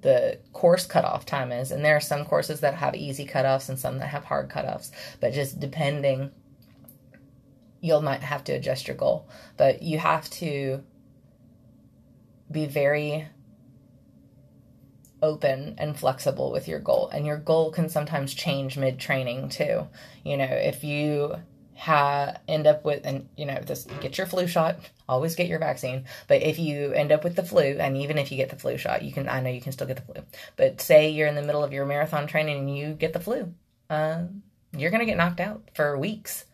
the 0.01 0.37
course 0.53 0.85
cutoff 0.85 1.25
time 1.25 1.51
is. 1.51 1.71
And 1.71 1.83
there 1.83 1.95
are 1.95 2.01
some 2.01 2.25
courses 2.25 2.59
that 2.59 2.75
have 2.75 2.95
easy 2.95 3.25
cutoffs 3.25 3.69
and 3.69 3.79
some 3.79 3.97
that 3.97 4.09
have 4.09 4.23
hard 4.23 4.49
cutoffs, 4.49 4.91
but 5.19 5.33
just 5.33 5.59
depending 5.59 6.31
you'll 7.81 8.01
might 8.01 8.21
have 8.21 8.43
to 8.45 8.53
adjust 8.53 8.87
your 8.87 8.97
goal. 8.97 9.27
But 9.55 9.81
you 9.81 9.97
have 9.99 10.29
to 10.31 10.83
be 12.51 12.65
very 12.65 13.27
open 15.21 15.75
and 15.77 15.97
flexible 15.97 16.51
with 16.51 16.67
your 16.67 16.79
goal. 16.79 17.09
And 17.09 17.25
your 17.25 17.37
goal 17.37 17.71
can 17.71 17.89
sometimes 17.89 18.33
change 18.33 18.77
mid 18.77 18.99
training 18.99 19.49
too. 19.49 19.87
You 20.23 20.37
know 20.37 20.45
if 20.45 20.83
you 20.83 21.35
ha- 21.75 22.37
end 22.47 22.67
up 22.67 22.83
with 22.83 23.05
and 23.05 23.29
you 23.37 23.45
know 23.45 23.59
this 23.65 23.85
get 24.01 24.17
your 24.17 24.27
flu 24.27 24.47
shot 24.47 24.79
always 25.07 25.35
get 25.35 25.47
your 25.47 25.59
vaccine. 25.59 26.05
But 26.27 26.41
if 26.41 26.59
you 26.59 26.91
end 26.91 27.11
up 27.11 27.23
with 27.23 27.35
the 27.35 27.43
flu 27.43 27.77
and 27.79 27.97
even 27.97 28.17
if 28.17 28.31
you 28.31 28.37
get 28.37 28.49
the 28.49 28.55
flu 28.55 28.77
shot 28.77 29.03
you 29.03 29.13
can 29.13 29.29
i 29.29 29.39
know 29.39 29.49
you 29.49 29.61
can 29.61 29.71
still 29.71 29.87
get 29.87 29.97
the 29.97 30.13
flu. 30.13 30.23
But 30.55 30.81
say 30.81 31.09
you're 31.09 31.27
in 31.27 31.35
the 31.35 31.43
middle 31.43 31.63
of 31.63 31.73
your 31.73 31.85
marathon 31.85 32.27
training 32.27 32.57
and 32.57 32.77
you 32.77 32.93
get 32.93 33.13
the 33.13 33.19
flu 33.19 33.53
uh, 33.89 34.23
you're 34.75 34.91
going 34.91 34.99
to 34.99 35.05
get 35.05 35.17
knocked 35.17 35.39
out 35.39 35.69
for 35.73 35.97
weeks. 35.97 36.45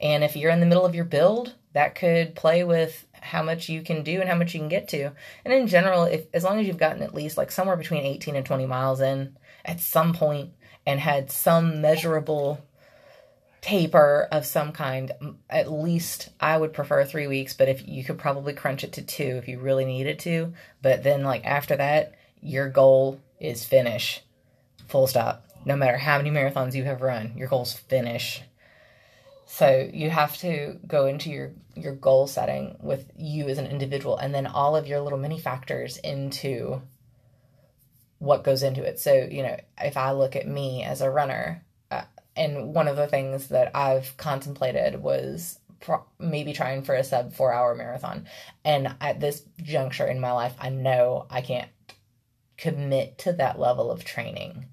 And 0.00 0.22
if 0.22 0.36
you're 0.36 0.52
in 0.52 0.60
the 0.60 0.66
middle 0.66 0.84
of 0.84 0.94
your 0.94 1.04
build 1.04 1.54
that 1.72 1.94
could 1.94 2.34
play 2.34 2.64
with 2.64 3.05
how 3.26 3.42
much 3.42 3.68
you 3.68 3.82
can 3.82 4.02
do 4.02 4.20
and 4.20 4.28
how 4.28 4.36
much 4.36 4.54
you 4.54 4.60
can 4.60 4.68
get 4.68 4.88
to. 4.88 5.10
And 5.44 5.52
in 5.52 5.66
general, 5.66 6.04
if 6.04 6.26
as 6.32 6.44
long 6.44 6.58
as 6.58 6.66
you've 6.66 6.78
gotten 6.78 7.02
at 7.02 7.14
least 7.14 7.36
like 7.36 7.50
somewhere 7.50 7.76
between 7.76 8.04
18 8.04 8.36
and 8.36 8.46
20 8.46 8.66
miles 8.66 9.00
in 9.00 9.36
at 9.64 9.80
some 9.80 10.14
point 10.14 10.52
and 10.86 11.00
had 11.00 11.30
some 11.30 11.80
measurable 11.80 12.64
taper 13.60 14.28
of 14.30 14.46
some 14.46 14.70
kind, 14.72 15.12
at 15.50 15.70
least 15.70 16.28
I 16.38 16.56
would 16.56 16.72
prefer 16.72 17.04
3 17.04 17.26
weeks, 17.26 17.52
but 17.52 17.68
if 17.68 17.86
you 17.86 18.04
could 18.04 18.18
probably 18.18 18.52
crunch 18.52 18.84
it 18.84 18.92
to 18.92 19.02
2 19.02 19.22
if 19.22 19.48
you 19.48 19.58
really 19.58 19.84
needed 19.84 20.20
to, 20.20 20.54
but 20.82 21.02
then 21.02 21.24
like 21.24 21.44
after 21.44 21.76
that, 21.76 22.14
your 22.40 22.68
goal 22.68 23.20
is 23.40 23.64
finish. 23.64 24.22
Full 24.88 25.08
stop. 25.08 25.44
No 25.64 25.74
matter 25.74 25.96
how 25.96 26.18
many 26.18 26.30
marathons 26.30 26.74
you 26.74 26.84
have 26.84 27.02
run, 27.02 27.32
your 27.36 27.48
goal's 27.48 27.72
finish. 27.72 28.42
So 29.46 29.88
you 29.92 30.10
have 30.10 30.36
to 30.38 30.78
go 30.86 31.06
into 31.06 31.30
your 31.30 31.52
your 31.74 31.94
goal 31.94 32.26
setting 32.26 32.76
with 32.80 33.10
you 33.16 33.48
as 33.48 33.58
an 33.58 33.66
individual 33.66 34.16
and 34.16 34.34
then 34.34 34.46
all 34.46 34.74
of 34.74 34.88
your 34.88 35.00
little 35.00 35.18
mini 35.18 35.38
factors 35.38 35.98
into 35.98 36.82
what 38.18 38.44
goes 38.44 38.62
into 38.62 38.82
it. 38.82 38.98
So, 38.98 39.28
you 39.30 39.42
know, 39.42 39.56
if 39.80 39.96
I 39.96 40.12
look 40.12 40.36
at 40.36 40.48
me 40.48 40.82
as 40.82 41.00
a 41.00 41.10
runner, 41.10 41.64
uh, 41.90 42.04
and 42.34 42.74
one 42.74 42.88
of 42.88 42.96
the 42.96 43.06
things 43.06 43.48
that 43.48 43.76
I've 43.76 44.16
contemplated 44.16 45.00
was 45.00 45.58
pro- 45.80 46.04
maybe 46.18 46.52
trying 46.52 46.82
for 46.82 46.94
a 46.94 47.04
sub 47.04 47.32
four 47.32 47.52
hour 47.52 47.74
marathon. 47.74 48.26
And 48.64 48.96
at 49.00 49.20
this 49.20 49.42
juncture 49.62 50.06
in 50.06 50.20
my 50.20 50.32
life, 50.32 50.54
I 50.58 50.70
know 50.70 51.26
I 51.30 51.40
can't 51.40 51.70
commit 52.56 53.18
to 53.18 53.32
that 53.34 53.60
level 53.60 53.90
of 53.90 54.04
training. 54.04 54.66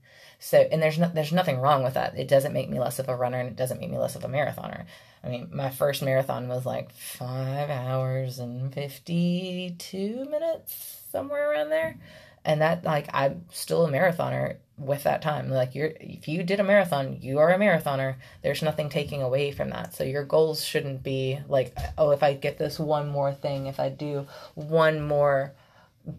So, 0.43 0.57
and 0.59 0.83
there's 0.83 0.99
no, 0.99 1.09
there's 1.13 1.31
nothing 1.31 1.59
wrong 1.59 1.83
with 1.83 1.93
that. 1.93 2.19
It 2.19 2.27
doesn't 2.27 2.51
make 2.51 2.69
me 2.69 2.77
less 2.77 2.99
of 2.99 3.07
a 3.07 3.15
runner, 3.15 3.39
and 3.39 3.47
it 3.47 3.55
doesn't 3.55 3.79
make 3.79 3.89
me 3.89 3.97
less 3.97 4.17
of 4.17 4.25
a 4.25 4.27
marathoner. 4.27 4.83
I 5.23 5.29
mean, 5.29 5.49
my 5.53 5.69
first 5.69 6.01
marathon 6.03 6.49
was 6.49 6.65
like 6.65 6.91
five 6.91 7.69
hours 7.69 8.39
and 8.39 8.73
fifty 8.73 9.73
two 9.79 10.25
minutes, 10.29 10.99
somewhere 11.13 11.49
around 11.49 11.69
there, 11.69 11.97
and 12.43 12.59
that 12.61 12.83
like 12.83 13.07
I'm 13.13 13.45
still 13.51 13.85
a 13.85 13.89
marathoner 13.89 14.57
with 14.77 15.03
that 15.03 15.21
time. 15.21 15.49
Like 15.49 15.75
you're, 15.75 15.93
if 16.01 16.27
you 16.27 16.43
did 16.43 16.59
a 16.59 16.63
marathon, 16.63 17.19
you 17.21 17.39
are 17.39 17.53
a 17.53 17.57
marathoner. 17.57 18.15
There's 18.41 18.61
nothing 18.61 18.89
taking 18.89 19.21
away 19.21 19.53
from 19.53 19.69
that. 19.69 19.95
So 19.95 20.03
your 20.03 20.25
goals 20.25 20.61
shouldn't 20.61 21.03
be 21.03 21.39
like, 21.47 21.73
oh, 21.97 22.11
if 22.11 22.21
I 22.21 22.33
get 22.33 22.57
this 22.57 22.79
one 22.79 23.07
more 23.07 23.31
thing, 23.31 23.67
if 23.67 23.79
I 23.79 23.87
do 23.87 24.27
one 24.55 24.99
more 24.99 25.53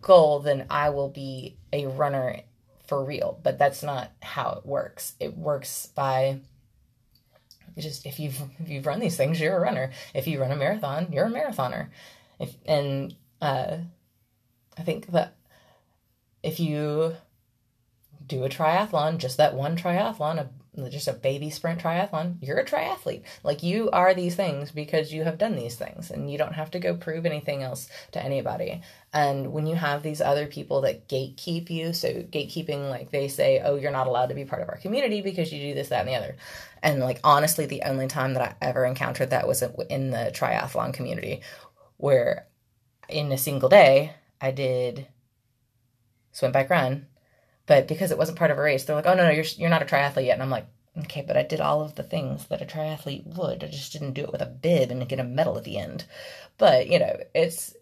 goal, 0.00 0.40
then 0.40 0.64
I 0.71 0.88
will 0.88 1.11
be 1.11 1.59
a 1.75 1.88
runner 1.88 2.40
for 2.87 3.05
real. 3.05 3.38
But 3.43 3.59
that's 3.59 3.83
not 3.83 4.12
how 4.23 4.53
it 4.53 4.67
works. 4.67 5.14
It 5.21 5.37
works 5.37 5.87
by 5.87 6.41
just 7.79 8.07
if 8.07 8.21
you've 8.21 8.41
if 8.61 8.69
you've 8.69 8.87
run 8.87 9.00
these 9.00 9.17
things, 9.17 9.41
you're 9.41 9.57
a 9.57 9.61
runner. 9.61 9.91
If 10.14 10.26
you 10.26 10.41
run 10.41 10.53
a 10.53 10.57
marathon, 10.57 11.09
you're 11.12 11.26
a 11.26 11.31
marathoner. 11.31 11.88
If 12.38 12.55
and 12.67 13.14
uh, 13.41 13.79
I 14.79 14.83
think 14.83 15.09
that 15.09 15.37
if 16.43 16.61
you 16.61 17.17
do 18.26 18.45
a 18.45 18.49
triathlon, 18.49 19.19
just 19.19 19.37
that 19.37 19.55
one 19.55 19.76
triathlon, 19.76 20.49
just 20.90 21.09
a 21.09 21.12
baby 21.12 21.50
sprint 21.50 21.81
triathlon, 21.81 22.37
you're 22.40 22.59
a 22.59 22.64
triathlete. 22.64 23.23
Like 23.43 23.62
you 23.62 23.90
are 23.90 24.14
these 24.14 24.35
things 24.35 24.71
because 24.71 25.12
you 25.12 25.25
have 25.25 25.38
done 25.38 25.57
these 25.57 25.76
things 25.76 26.11
and 26.11 26.31
you 26.31 26.38
don't 26.38 26.54
have 26.54 26.71
to 26.73 26.78
go 26.78 26.95
prove 26.95 27.26
anything 27.26 27.62
else 27.62 27.88
to 28.12 28.23
anybody. 28.23 28.83
And 29.12 29.52
when 29.52 29.66
you 29.66 29.76
have 29.76 30.02
these 30.02 30.21
other 30.21 30.47
people 30.47 30.81
that 30.83 31.09
gatekeep 31.09 31.71
you, 31.71 31.93
so 31.93 32.09
gatekeeping, 32.09 32.90
like 32.90 33.11
they 33.11 33.28
say, 33.28 33.61
oh, 33.64 33.76
you're 33.76 33.93
not 33.93 34.07
allowed 34.07 34.28
to 34.28 34.35
be 34.35 34.45
part 34.45 34.62
of 34.62 34.69
our 34.69 34.78
community 34.78 35.21
because 35.21 35.52
you 35.52 35.61
do 35.61 35.75
this, 35.75 35.88
that, 35.88 36.00
and 36.00 36.09
the 36.09 36.16
other. 36.16 36.37
And 36.83 37.00
like 37.00 37.21
honestly, 37.23 37.66
the 37.66 37.83
only 37.83 38.09
time 38.09 38.35
that 38.35 38.43
I 38.43 38.66
ever 38.66 38.85
encountered 38.85 39.31
that 39.31 39.47
was 39.47 39.62
in 39.88 40.11
the 40.11 40.31
triathlon 40.35 40.93
community 40.93 41.40
where 41.97 42.47
in 43.09 43.31
a 43.33 43.38
single 43.38 43.69
day, 43.69 44.14
I 44.40 44.50
did 44.50 45.07
swim, 46.33 46.52
bike, 46.52 46.71
run 46.71 47.07
but 47.66 47.88
because 47.88 48.11
it 48.11 48.18
wasn't 48.18 48.38
part 48.38 48.50
of 48.50 48.59
a 48.59 48.62
race, 48.62 48.85
they're 48.85 48.97
like, 48.97 49.06
"Oh 49.06 49.14
no, 49.14 49.25
no, 49.25 49.30
you're 49.30 49.44
you're 49.56 49.71
not 49.71 49.83
a 49.83 49.87
triathlete 49.87 50.26
yet." 50.26 50.35
And 50.35 50.42
I'm 50.42 50.50
like, 50.50 50.66
"Okay, 50.99 51.25
but 51.26 51.37
I 51.37 51.42
did 51.42 51.61
all 51.61 51.83
of 51.83 51.94
the 51.94 52.02
things 52.02 52.47
that 52.47 52.62
a 52.62 52.66
triathlete 52.66 53.26
would. 53.37 53.64
I 53.64 53.68
just 53.68 53.92
didn't 53.92 54.12
do 54.12 54.23
it 54.23 54.33
with 54.33 54.42
a 54.42 54.47
bib 54.47 54.90
and 54.90 55.09
get 55.09 55.21
a 55.21 55.25
medal 55.25 55.56
at 55.56 55.64
the 55.64 55.78
end." 55.78 56.04
But 56.59 56.88
you 56.88 56.99
know, 56.99 57.16
it's 57.35 57.75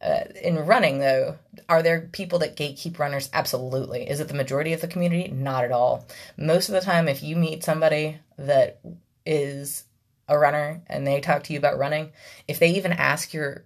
uh, 0.00 0.24
in 0.42 0.58
running 0.58 0.98
though. 0.98 1.38
Are 1.68 1.82
there 1.82 2.08
people 2.12 2.38
that 2.40 2.56
gatekeep 2.56 2.98
runners? 2.98 3.30
Absolutely. 3.32 4.08
Is 4.08 4.20
it 4.20 4.28
the 4.28 4.34
majority 4.34 4.72
of 4.72 4.80
the 4.80 4.88
community? 4.88 5.28
Not 5.28 5.64
at 5.64 5.72
all. 5.72 6.06
Most 6.36 6.68
of 6.68 6.74
the 6.74 6.80
time, 6.80 7.08
if 7.08 7.22
you 7.22 7.36
meet 7.36 7.64
somebody 7.64 8.18
that 8.38 8.80
is 9.24 9.84
a 10.28 10.38
runner 10.38 10.82
and 10.86 11.06
they 11.06 11.20
talk 11.20 11.44
to 11.44 11.52
you 11.52 11.58
about 11.58 11.78
running, 11.78 12.12
if 12.46 12.58
they 12.58 12.70
even 12.70 12.92
ask 12.92 13.32
your 13.32 13.64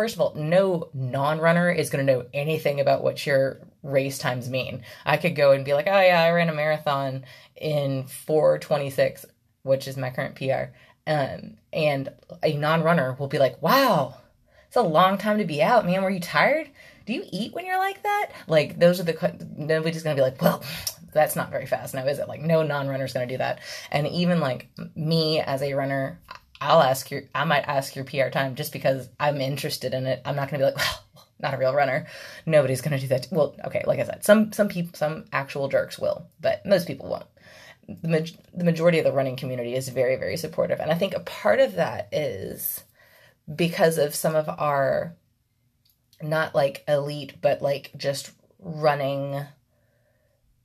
first 0.00 0.14
of 0.14 0.20
all, 0.22 0.32
no 0.34 0.88
non 0.94 1.38
runner 1.38 1.70
is 1.70 1.90
going 1.90 2.06
to 2.06 2.10
know 2.10 2.24
anything 2.32 2.80
about 2.80 3.04
what 3.04 3.26
your 3.26 3.60
race 3.82 4.16
times 4.16 4.48
mean. 4.48 4.82
I 5.04 5.18
could 5.18 5.36
go 5.36 5.52
and 5.52 5.62
be 5.62 5.74
like, 5.74 5.88
oh 5.88 6.00
yeah, 6.00 6.22
I 6.22 6.30
ran 6.30 6.48
a 6.48 6.54
marathon 6.54 7.26
in 7.54 8.06
426, 8.06 9.26
which 9.62 9.86
is 9.86 9.98
my 9.98 10.08
current 10.08 10.36
PR. 10.36 10.72
Um, 11.06 11.58
and 11.70 12.08
a 12.42 12.54
non-runner 12.54 13.14
will 13.18 13.28
be 13.28 13.38
like, 13.38 13.60
wow, 13.60 14.16
it's 14.66 14.76
a 14.76 14.80
long 14.80 15.18
time 15.18 15.36
to 15.36 15.44
be 15.44 15.62
out, 15.62 15.84
man. 15.84 16.02
Were 16.02 16.08
you 16.08 16.18
tired? 16.18 16.70
Do 17.04 17.12
you 17.12 17.24
eat 17.30 17.52
when 17.52 17.66
you're 17.66 17.76
like 17.76 18.02
that? 18.02 18.30
Like 18.46 18.78
those 18.78 19.00
are 19.00 19.02
the 19.02 19.46
nobody's 19.54 20.02
gonna 20.02 20.16
be 20.16 20.22
like, 20.22 20.40
well, 20.40 20.64
that's 21.12 21.36
not 21.36 21.50
very 21.50 21.66
fast 21.66 21.92
now, 21.92 22.06
is 22.06 22.18
it? 22.18 22.26
Like 22.26 22.40
no 22.40 22.62
non 22.62 22.88
runner 22.88 23.04
is 23.04 23.12
gonna 23.12 23.26
do 23.26 23.36
that. 23.36 23.60
And 23.90 24.06
even 24.06 24.40
like 24.40 24.70
me 24.94 25.40
as 25.40 25.60
a 25.60 25.74
runner, 25.74 26.18
I'll 26.60 26.82
ask 26.82 27.10
your, 27.10 27.22
I 27.34 27.44
might 27.44 27.66
ask 27.66 27.96
your 27.96 28.04
PR 28.04 28.28
time 28.28 28.54
just 28.54 28.72
because 28.72 29.08
I'm 29.18 29.40
interested 29.40 29.94
in 29.94 30.06
it. 30.06 30.20
I'm 30.24 30.36
not 30.36 30.50
gonna 30.50 30.58
be 30.58 30.64
like, 30.64 30.76
well, 31.14 31.26
not 31.40 31.54
a 31.54 31.58
real 31.58 31.74
runner. 31.74 32.06
Nobody's 32.46 32.82
to 32.82 32.98
do 32.98 33.06
that. 33.08 33.28
Well, 33.30 33.56
okay, 33.64 33.82
like 33.86 33.98
I 33.98 34.04
said, 34.04 34.24
some 34.24 34.52
some 34.52 34.68
people, 34.68 34.92
some 34.94 35.24
actual 35.32 35.68
jerks 35.68 35.98
will, 35.98 36.26
but 36.40 36.64
most 36.66 36.86
people 36.86 37.08
won't. 37.08 37.26
The, 37.88 38.08
ma- 38.08 38.38
the 38.54 38.64
majority 38.64 38.98
of 38.98 39.04
the 39.04 39.12
running 39.12 39.36
community 39.36 39.74
is 39.74 39.88
very 39.88 40.16
very 40.16 40.36
supportive, 40.36 40.80
and 40.80 40.90
I 40.90 40.94
think 40.94 41.14
a 41.14 41.20
part 41.20 41.60
of 41.60 41.74
that 41.74 42.08
is 42.12 42.84
because 43.52 43.98
of 43.98 44.14
some 44.14 44.36
of 44.36 44.48
our 44.48 45.16
not 46.22 46.54
like 46.54 46.84
elite, 46.86 47.40
but 47.40 47.62
like 47.62 47.90
just 47.96 48.32
running 48.58 49.46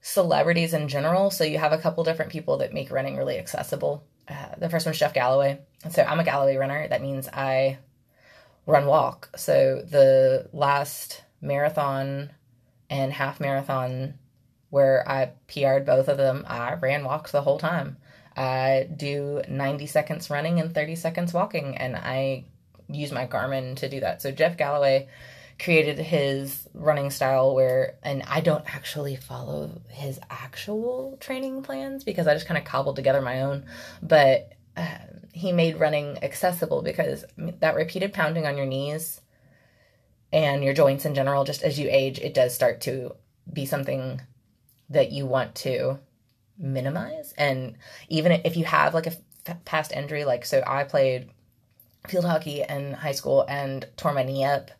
celebrities 0.01 0.73
in 0.73 0.87
general. 0.87 1.31
So 1.31 1.43
you 1.43 1.57
have 1.57 1.71
a 1.71 1.77
couple 1.77 2.03
different 2.03 2.31
people 2.31 2.57
that 2.57 2.73
make 2.73 2.91
running 2.91 3.17
really 3.17 3.37
accessible. 3.39 4.05
Uh, 4.27 4.55
the 4.57 4.69
first 4.69 4.85
one's 4.85 4.97
Jeff 4.97 5.13
Galloway. 5.13 5.59
So 5.91 6.03
I'm 6.03 6.19
a 6.19 6.23
Galloway 6.23 6.57
runner. 6.57 6.87
That 6.87 7.01
means 7.01 7.27
I 7.31 7.77
run 8.65 8.87
walk. 8.87 9.29
So 9.35 9.81
the 9.87 10.49
last 10.51 11.23
marathon 11.41 12.31
and 12.89 13.13
half 13.13 13.39
marathon 13.39 14.15
where 14.69 15.07
I 15.07 15.31
PR'd 15.47 15.85
both 15.85 16.07
of 16.07 16.17
them, 16.17 16.45
I 16.47 16.73
ran 16.73 17.03
walks 17.03 17.31
the 17.31 17.41
whole 17.41 17.59
time. 17.59 17.97
I 18.35 18.89
do 18.93 19.41
90 19.47 19.85
seconds 19.85 20.29
running 20.29 20.59
and 20.59 20.73
30 20.73 20.95
seconds 20.95 21.33
walking, 21.33 21.77
and 21.77 21.95
I 21.95 22.45
use 22.89 23.11
my 23.11 23.25
Garmin 23.25 23.77
to 23.77 23.87
do 23.87 24.01
that. 24.01 24.21
So 24.21 24.31
Jeff 24.31 24.57
Galloway 24.57 25.07
created 25.57 25.97
his 25.97 26.67
running 26.73 27.09
style 27.09 27.55
where, 27.55 27.95
and 28.03 28.23
I 28.27 28.41
don't 28.41 28.65
actually 28.73 29.15
follow 29.15 29.81
his 29.89 30.19
actual 30.29 31.17
training 31.19 31.63
plans 31.63 32.03
because 32.03 32.27
I 32.27 32.33
just 32.33 32.47
kind 32.47 32.57
of 32.57 32.65
cobbled 32.65 32.95
together 32.97 33.21
my 33.21 33.41
own, 33.41 33.65
but 34.01 34.51
um, 34.75 35.21
he 35.31 35.51
made 35.51 35.79
running 35.79 36.21
accessible 36.23 36.81
because 36.81 37.23
that 37.37 37.75
repeated 37.75 38.13
pounding 38.13 38.45
on 38.45 38.57
your 38.57 38.65
knees 38.65 39.21
and 40.33 40.63
your 40.63 40.73
joints 40.73 41.05
in 41.05 41.15
general, 41.15 41.45
just 41.45 41.63
as 41.63 41.79
you 41.79 41.87
age, 41.89 42.19
it 42.19 42.33
does 42.33 42.53
start 42.53 42.81
to 42.81 43.15
be 43.51 43.65
something 43.65 44.21
that 44.89 45.11
you 45.11 45.25
want 45.25 45.55
to 45.55 45.99
minimize. 46.57 47.33
And 47.37 47.77
even 48.09 48.33
if 48.43 48.57
you 48.57 48.65
have 48.65 48.93
like 48.93 49.07
a 49.07 49.13
f- 49.45 49.63
past 49.63 49.93
injury, 49.93 50.25
like 50.25 50.45
so 50.45 50.61
I 50.65 50.83
played 50.83 51.29
field 52.07 52.25
hockey 52.25 52.63
in 52.67 52.93
high 52.93 53.13
school 53.13 53.45
and 53.47 53.87
tore 53.97 54.13
my 54.13 54.23
knee 54.23 54.43
up 54.43 54.71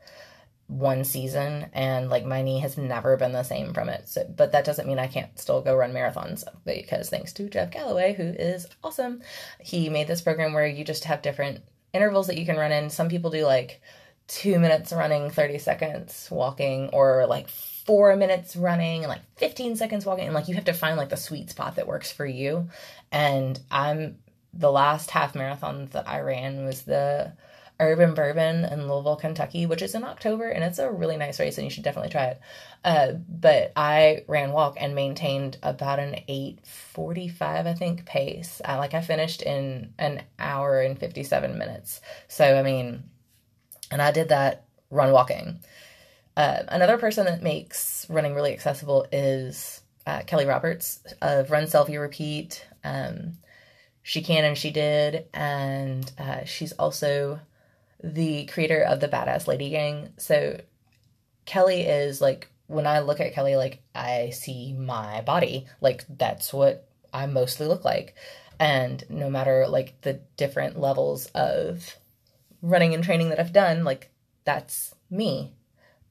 one 0.67 1.03
season 1.03 1.67
and 1.73 2.09
like 2.09 2.25
my 2.25 2.41
knee 2.41 2.59
has 2.59 2.77
never 2.77 3.17
been 3.17 3.33
the 3.33 3.43
same 3.43 3.73
from 3.73 3.87
it. 3.87 4.07
So, 4.09 4.25
but 4.35 4.51
that 4.53 4.65
doesn't 4.65 4.87
mean 4.87 4.97
I 4.97 5.07
can't 5.07 5.37
still 5.37 5.61
go 5.61 5.75
run 5.75 5.93
marathons 5.93 6.43
because 6.65 7.09
thanks 7.09 7.33
to 7.33 7.49
Jeff 7.49 7.71
Galloway, 7.71 8.13
who 8.13 8.23
is 8.23 8.67
awesome, 8.83 9.21
he 9.59 9.89
made 9.89 10.07
this 10.07 10.21
program 10.21 10.53
where 10.53 10.65
you 10.65 10.83
just 10.83 11.03
have 11.03 11.21
different 11.21 11.61
intervals 11.93 12.27
that 12.27 12.37
you 12.37 12.45
can 12.45 12.57
run 12.57 12.71
in. 12.71 12.89
Some 12.89 13.09
people 13.09 13.29
do 13.29 13.45
like 13.45 13.81
two 14.27 14.57
minutes 14.57 14.91
running, 14.91 15.29
30 15.29 15.59
seconds 15.59 16.27
walking, 16.31 16.89
or 16.89 17.27
like 17.27 17.47
four 17.47 18.15
minutes 18.15 18.55
running 18.55 19.03
and 19.03 19.09
like 19.09 19.21
15 19.37 19.75
seconds 19.75 20.05
walking. 20.05 20.25
And 20.25 20.33
like 20.33 20.47
you 20.47 20.55
have 20.55 20.65
to 20.65 20.73
find 20.73 20.97
like 20.97 21.09
the 21.09 21.17
sweet 21.17 21.51
spot 21.51 21.75
that 21.75 21.87
works 21.87 22.11
for 22.11 22.25
you. 22.25 22.69
And 23.11 23.59
I'm 23.69 24.17
the 24.51 24.71
last 24.71 25.11
half 25.11 25.35
marathon 25.35 25.89
that 25.91 26.09
I 26.09 26.21
ran 26.21 26.65
was 26.65 26.83
the 26.83 27.33
Urban 27.79 28.13
Bourbon 28.13 28.63
in 28.65 28.87
Louisville, 28.87 29.17
Kentucky, 29.17 29.65
which 29.65 29.81
is 29.81 29.95
in 29.95 30.03
October, 30.03 30.47
and 30.47 30.63
it's 30.63 30.79
a 30.79 30.89
really 30.89 31.17
nice 31.17 31.39
race, 31.39 31.57
and 31.57 31.65
you 31.65 31.71
should 31.71 31.83
definitely 31.83 32.11
try 32.11 32.27
it. 32.27 32.39
Uh, 32.85 33.13
but 33.27 33.73
I 33.75 34.23
ran 34.27 34.53
walk 34.53 34.77
and 34.79 34.95
maintained 34.95 35.57
about 35.61 35.99
an 35.99 36.21
eight 36.27 36.65
forty 36.65 37.27
five, 37.27 37.67
I 37.67 37.73
think, 37.73 38.05
pace. 38.05 38.61
I, 38.63 38.77
like 38.77 38.93
I 38.93 39.01
finished 39.01 39.41
in 39.41 39.93
an 39.97 40.23
hour 40.39 40.79
and 40.79 40.97
fifty 40.97 41.23
seven 41.23 41.57
minutes. 41.57 41.99
So 42.29 42.57
I 42.57 42.63
mean, 42.63 43.03
and 43.91 44.01
I 44.01 44.11
did 44.11 44.29
that 44.29 44.65
run 44.89 45.11
walking. 45.11 45.59
Uh, 46.37 46.63
another 46.69 46.97
person 46.97 47.25
that 47.25 47.43
makes 47.43 48.05
running 48.09 48.35
really 48.35 48.53
accessible 48.53 49.05
is 49.11 49.81
uh, 50.07 50.21
Kelly 50.27 50.45
Roberts 50.45 50.99
of 51.21 51.51
Run 51.51 51.63
Selfie 51.63 51.99
Repeat. 51.99 52.65
Um, 52.83 53.37
she 54.01 54.21
can 54.21 54.45
and 54.45 54.57
she 54.57 54.71
did, 54.71 55.25
and 55.33 56.09
uh, 56.17 56.45
she's 56.45 56.71
also 56.73 57.39
the 58.13 58.45
creator 58.45 58.81
of 58.81 58.99
the 58.99 59.07
Badass 59.07 59.47
Lady 59.47 59.71
Gang. 59.71 60.13
So 60.17 60.61
Kelly 61.45 61.81
is 61.81 62.21
like 62.21 62.49
when 62.67 62.85
I 62.85 62.99
look 62.99 63.19
at 63.19 63.33
Kelly, 63.33 63.55
like 63.55 63.81
I 63.93 64.29
see 64.29 64.73
my 64.73 65.21
body. 65.21 65.65
Like 65.81 66.05
that's 66.07 66.53
what 66.53 66.87
I 67.13 67.25
mostly 67.25 67.67
look 67.67 67.83
like. 67.83 68.15
And 68.59 69.03
no 69.09 69.29
matter 69.29 69.67
like 69.67 70.01
the 70.01 70.21
different 70.37 70.79
levels 70.79 71.25
of 71.33 71.95
running 72.61 72.93
and 72.93 73.03
training 73.03 73.29
that 73.29 73.39
I've 73.39 73.53
done, 73.53 73.83
like 73.83 74.11
that's 74.43 74.93
me. 75.09 75.53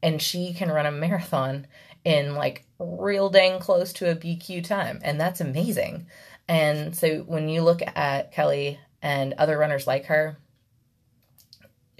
And 0.02 0.20
she 0.20 0.52
can 0.52 0.70
run 0.70 0.86
a 0.86 0.92
marathon 0.92 1.66
in 2.04 2.34
like 2.34 2.66
real 2.78 3.30
dang 3.30 3.60
close 3.60 3.92
to 3.94 4.10
a 4.10 4.16
BQ 4.16 4.64
time. 4.64 5.00
And 5.02 5.20
that's 5.20 5.40
amazing. 5.40 6.06
And 6.48 6.94
so 6.94 7.20
when 7.20 7.48
you 7.48 7.62
look 7.62 7.80
at 7.94 8.32
Kelly 8.32 8.78
and 9.00 9.32
other 9.34 9.56
runners 9.56 9.86
like 9.86 10.06
her, 10.06 10.36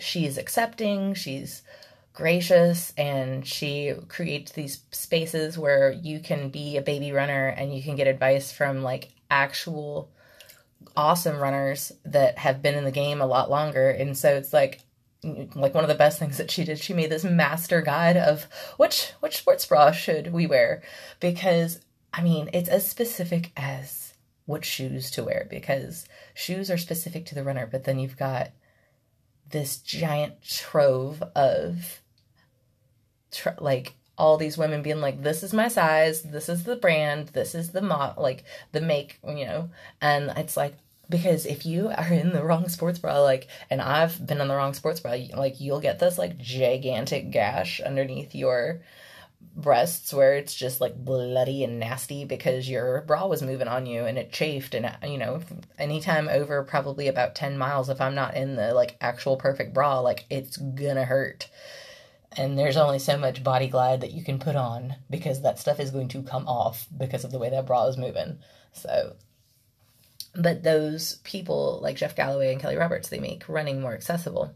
she's 0.05 0.39
accepting, 0.39 1.15
she's 1.15 1.63
gracious, 2.13 2.93
and 2.97 3.47
she 3.47 3.95
creates 4.09 4.53
these 4.53 4.81
spaces 4.93 5.59
where 5.59 5.91
you 5.91 6.21
can 6.21 6.51
be 6.51 6.77
a 6.77 6.83
baby 6.83 7.11
runner 7.13 7.49
and 7.49 7.75
you 7.75 7.83
can 7.83 7.97
get 7.97 8.07
advice 8.07 8.53
from 8.53 8.83
like 8.83 9.11
actual 9.31 10.11
awesome 10.97 11.39
runners 11.39 11.91
that 12.05 12.39
have 12.39 12.63
been 12.63 12.75
in 12.75 12.85
the 12.85 12.91
game 12.91 13.21
a 13.21 13.27
lot 13.27 13.51
longer. 13.51 13.91
And 13.91 14.17
so 14.17 14.35
it's 14.35 14.53
like 14.53 14.81
like 15.55 15.75
one 15.75 15.85
of 15.85 15.89
the 15.89 15.95
best 15.95 16.19
things 16.19 16.37
that 16.37 16.51
she 16.51 16.65
did 16.65 16.79
she 16.79 16.93
made 16.93 17.09
this 17.09 17.25
master 17.25 17.81
guide 17.81 18.15
of 18.15 18.47
which 18.77 19.13
which 19.21 19.39
sports 19.39 19.65
bra 19.65 19.91
should 19.91 20.31
we 20.35 20.47
wear 20.47 20.83
because 21.19 21.81
i 22.13 22.21
mean 22.21 22.51
it's 22.53 22.69
as 22.69 22.87
specific 22.87 23.51
as 23.57 24.13
what 24.45 24.67
shoes 24.67 25.11
to 25.11 25.25
wear 25.25 25.47
because 25.49 26.07
shoes 26.35 26.71
are 26.71 26.77
specific 26.77 27.25
to 27.25 27.35
the 27.35 27.43
runner 27.43 27.67
but 27.67 27.85
then 27.85 27.99
you've 27.99 28.19
got 28.19 28.51
this 29.55 29.77
giant 29.77 30.43
trove 30.43 31.23
of 31.37 32.03
tr- 33.31 33.51
like 33.61 33.95
all 34.19 34.37
these 34.37 34.59
women 34.59 34.83
being 34.83 35.01
like 35.01 35.23
this 35.23 35.45
is 35.45 35.53
my 35.55 35.69
size 35.69 36.23
this 36.23 36.49
is 36.49 36.65
the 36.65 36.75
brand 36.75 37.29
this 37.29 37.55
is 37.55 37.71
the 37.71 37.81
mod 37.81 38.19
like 38.19 38.43
the 38.73 38.81
make 38.81 39.21
you 39.25 39.47
know? 39.47 39.71
And 40.01 40.33
it's 40.37 40.57
like 40.57 40.75
because 41.09 41.47
if 41.47 41.65
you 41.65 41.89
are 41.89 42.13
in 42.13 42.33
the 42.33 42.43
wrong 42.43 42.69
sports 42.69 42.99
bra 42.99 43.21
like 43.21 43.47
and 43.71 43.81
i've 43.81 44.27
been 44.27 44.41
in 44.41 44.49
the 44.49 44.57
wrong 44.57 44.75
sports 44.75 44.99
bra 44.99 45.17
like 45.37 45.61
you'll 45.61 45.81
get 45.81 46.01
this 46.01 46.19
like 46.19 46.37
gigantic 46.39 47.31
gash 47.31 47.81
underneath 47.81 48.35
your 48.35 48.81
breasts 49.57 50.13
where 50.13 50.37
it's 50.37 50.55
just 50.55 50.81
like 50.81 50.95
bloody 50.97 51.65
and 51.65 51.79
nasty 51.79 52.25
because 52.25 52.69
your 52.69 53.03
bra 53.03 53.27
was 53.27 53.43
moving 53.43 53.69
on 53.69 53.87
you 53.87 54.05
and 54.05 54.19
it 54.19 54.33
chafed 54.33 54.75
and 54.75 54.87
uh, 54.87 54.93
you 55.07 55.19
know 55.19 55.41
anytime 55.79 56.29
over 56.29 56.63
probably 56.63 57.09
about 57.09 57.35
10 57.35 57.57
miles 57.57 57.89
if 57.89 58.01
i'm 58.01 58.15
not 58.15 58.35
in 58.37 58.57
the 58.57 58.75
like 58.75 58.97
actual 59.01 59.37
perfect 59.37 59.73
bra 59.73 60.01
like 60.01 60.25
it's 60.31 60.57
gonna 60.57 61.05
hurt 61.05 61.49
and 62.37 62.59
there's 62.59 62.77
only 62.77 62.99
so 62.99 63.17
much 63.17 63.45
body 63.45 63.69
glide 63.69 64.01
that 64.01 64.13
you 64.13 64.25
can 64.25 64.39
put 64.39 64.57
on 64.57 64.97
because 65.09 65.43
that 65.43 65.59
stuff 65.59 65.79
is 65.79 65.91
going 65.91 66.09
to 66.09 66.23
come 66.23 66.47
off 66.49 66.87
because 66.97 67.25
of 67.25 67.31
the 67.31 67.39
way 67.39 67.51
that 67.51 67.67
bra 67.67 67.87
is 67.87 67.97
moving 67.97 68.39
so 68.73 69.15
but 70.35 70.63
those 70.63 71.17
people 71.25 71.79
like 71.83 71.97
Jeff 71.97 72.17
Galloway 72.17 72.53
and 72.53 72.61
Kelly 72.61 72.77
Roberts, 72.77 73.09
they 73.09 73.21
make 73.21 73.49
running 73.49 73.81
more 73.81 73.95
accessible. 73.95 74.55